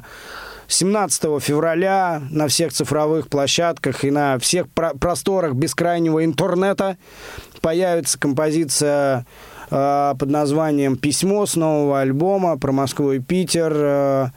[0.72, 6.98] 17 февраля на всех цифровых площадках и на всех про- просторах бескрайнего интернета
[7.62, 9.26] появится композиция
[9.72, 13.74] э, под названием «Письмо» с нового альбома про Москву и Питер.
[13.76, 14.28] Э,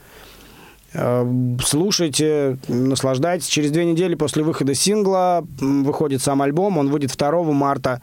[0.95, 1.25] Э,
[1.65, 3.47] Слушайте, наслаждайтесь.
[3.47, 6.77] Через две недели после выхода сингла выходит сам альбом.
[6.77, 8.01] Он выйдет 2 марта.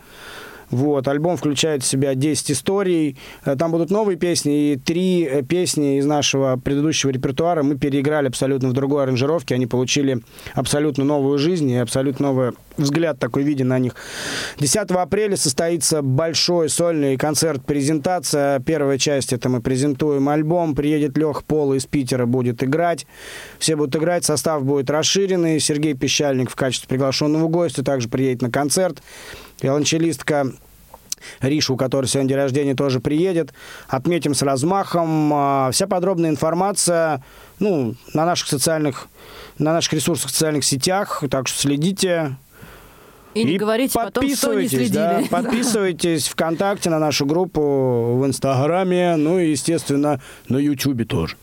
[0.70, 3.16] Вот, альбом включает в себя 10 историй.
[3.44, 8.28] Э, Там будут новые песни, и три э, песни из нашего предыдущего репертуара мы переиграли
[8.28, 9.54] абсолютно в другой аранжировке.
[9.54, 10.22] Они получили
[10.54, 13.94] абсолютно новую жизнь и абсолютно новый взгляд такой виден на них.
[14.58, 18.60] 10 апреля состоится большой сольный концерт-презентация.
[18.60, 20.74] Первая часть это мы презентуем альбом.
[20.74, 23.06] Приедет Лех Пол из Питера, будет играть.
[23.58, 25.60] Все будут играть, состав будет расширенный.
[25.60, 29.02] Сергей Пещальник в качестве приглашенного гостя также приедет на концерт.
[29.62, 30.52] Виолончелистка
[31.68, 33.52] у которой сегодня день рождения, тоже приедет.
[33.88, 35.30] Отметим с размахом.
[35.32, 37.22] А, Вся подробная информация
[37.58, 39.08] ну, на наших социальных,
[39.58, 41.22] на наших ресурсах в социальных сетях.
[41.30, 42.36] Так что следите.
[43.34, 45.28] И не говорите потом, что не подписывайтесь, да, следили.
[45.30, 51.36] подписывайтесь ВКонтакте на нашу группу, в Инстаграме, ну и, естественно, на Ютубе тоже.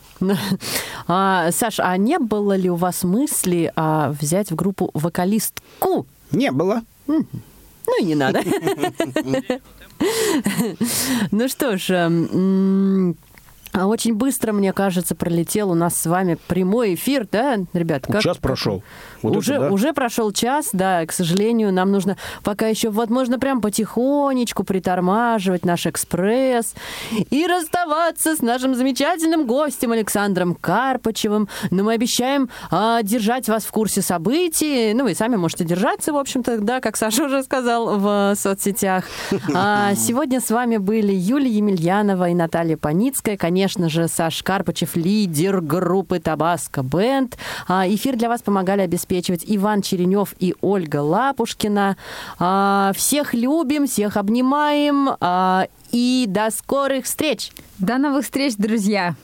[1.07, 6.05] А, Саш, а не было ли у вас мысли а, взять в группу вокалистку?
[6.31, 6.81] Не было.
[7.87, 8.41] Ну и не надо.
[11.31, 13.13] Ну что ж, м, а
[13.85, 18.05] очень быстро, мне кажется, пролетел у нас с вами прямой эфир, да, ребят?
[18.07, 18.81] как- Час прошел.
[19.21, 19.71] Вот уже, это да.
[19.71, 25.65] уже прошел час, да, к сожалению, нам нужно пока еще, вот можно прям потихонечку притормаживать
[25.65, 26.73] наш экспресс
[27.29, 31.49] и расставаться с нашим замечательным гостем Александром Карпачевым.
[31.71, 34.93] Но мы обещаем а, держать вас в курсе событий.
[34.93, 39.03] Ну, вы сами можете держаться, в общем-то, да, как Саша уже сказал в соцсетях.
[39.53, 43.37] А, сегодня с вами были Юлия Емельянова и Наталья Паницкая.
[43.37, 47.37] Конечно же, Саш Карпачев, лидер группы Табаско Бенд.
[47.67, 51.97] А, эфир для вас помогали обеспечивать Иван Черенев и Ольга Лапушкина.
[52.39, 55.09] А, всех любим, всех обнимаем.
[55.19, 57.51] а, и до скорых встреч!
[57.79, 59.15] До новых встреч, друзья!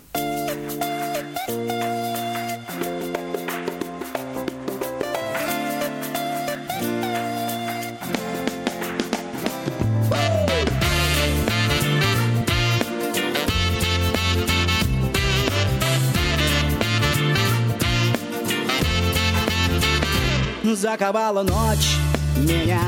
[20.93, 21.97] Заковала ночь
[22.37, 22.81] меня.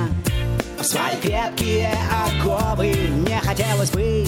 [0.78, 1.91] В свои крепкие
[2.28, 2.93] оковы
[3.28, 4.28] Не хотелось бы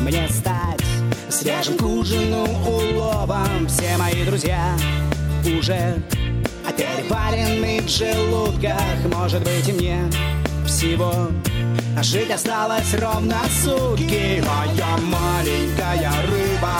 [0.00, 0.84] мне стать
[1.30, 3.66] свежим к ужину уловом.
[3.66, 4.76] Все мои друзья
[5.42, 6.02] уже
[6.76, 8.76] перепарены в желудках.
[9.10, 9.98] Может быть и мне
[10.66, 11.28] всего
[11.96, 14.42] а жить осталось ровно сутки.
[14.44, 16.78] Моя маленькая рыба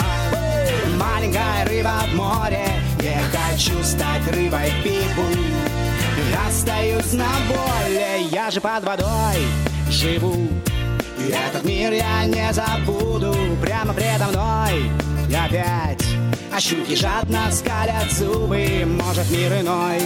[0.99, 2.67] Маленькая рыба в море.
[2.99, 5.54] Не хочу стать рыбой в
[6.15, 9.47] пиву Остаюсь на воле Я же под водой
[9.89, 10.47] живу.
[11.17, 14.91] И этот мир я не забуду Прямо предо мной.
[15.27, 16.05] Опять
[16.55, 19.99] а щуки жадно скалят зубы Может мир иной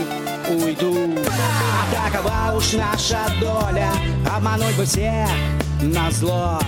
[0.50, 1.14] уйду.
[1.28, 3.92] А Такова уж наша доля
[4.36, 5.30] Обмануть бы всех
[5.82, 6.60] на зло.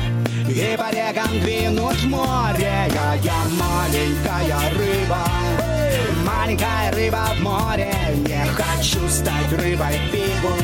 [0.48, 5.26] И по рекам двинуть море Я, я маленькая рыба.
[6.26, 7.91] Маленькая рыба в море
[8.92, 10.56] хочу стать рыбой в пиву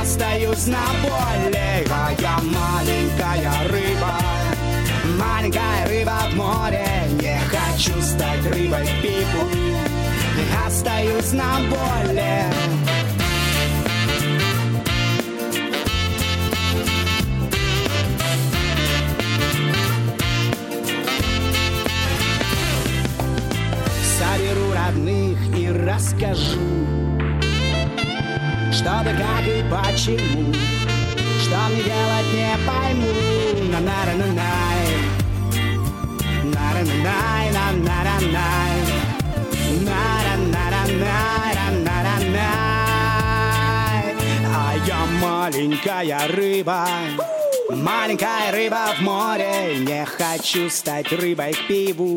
[0.00, 4.14] Остаюсь на воле Я, я маленькая рыба.
[5.18, 6.86] Маленькая рыба в море
[7.20, 9.48] Не хочу стать рыбой в пику
[10.66, 12.44] Остаюсь на воле
[24.18, 26.97] Соберу родных и расскажу
[28.78, 30.54] Что да как и почему?
[31.42, 33.12] Что мне делать не пойму.
[33.72, 34.58] На на на на
[44.54, 46.86] а я маленькая рыба,
[47.70, 52.16] маленькая рыба в море, не хочу стать рыбой к пиву.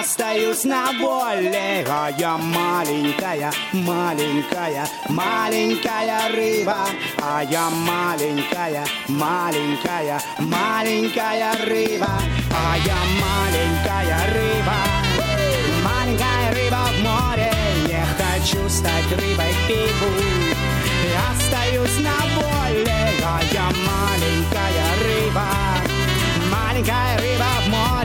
[0.00, 6.86] Остаюсь на воле, а я маленькая, маленькая, маленькая рыба,
[7.20, 12.10] а я маленькая, маленькая, маленькая рыба,
[12.50, 14.76] а я маленькая рыба,
[15.82, 17.52] маленькая рыба в море,
[17.88, 20.10] не хочу стать рыбой пиву.
[21.30, 25.46] Остаюсь на воле, а я маленькая рыба,
[26.50, 28.03] маленькая рыба в море,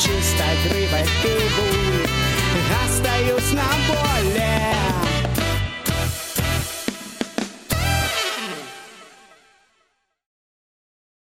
[0.00, 2.06] чистой рыбой пиву
[2.82, 5.09] Остаюсь на воле.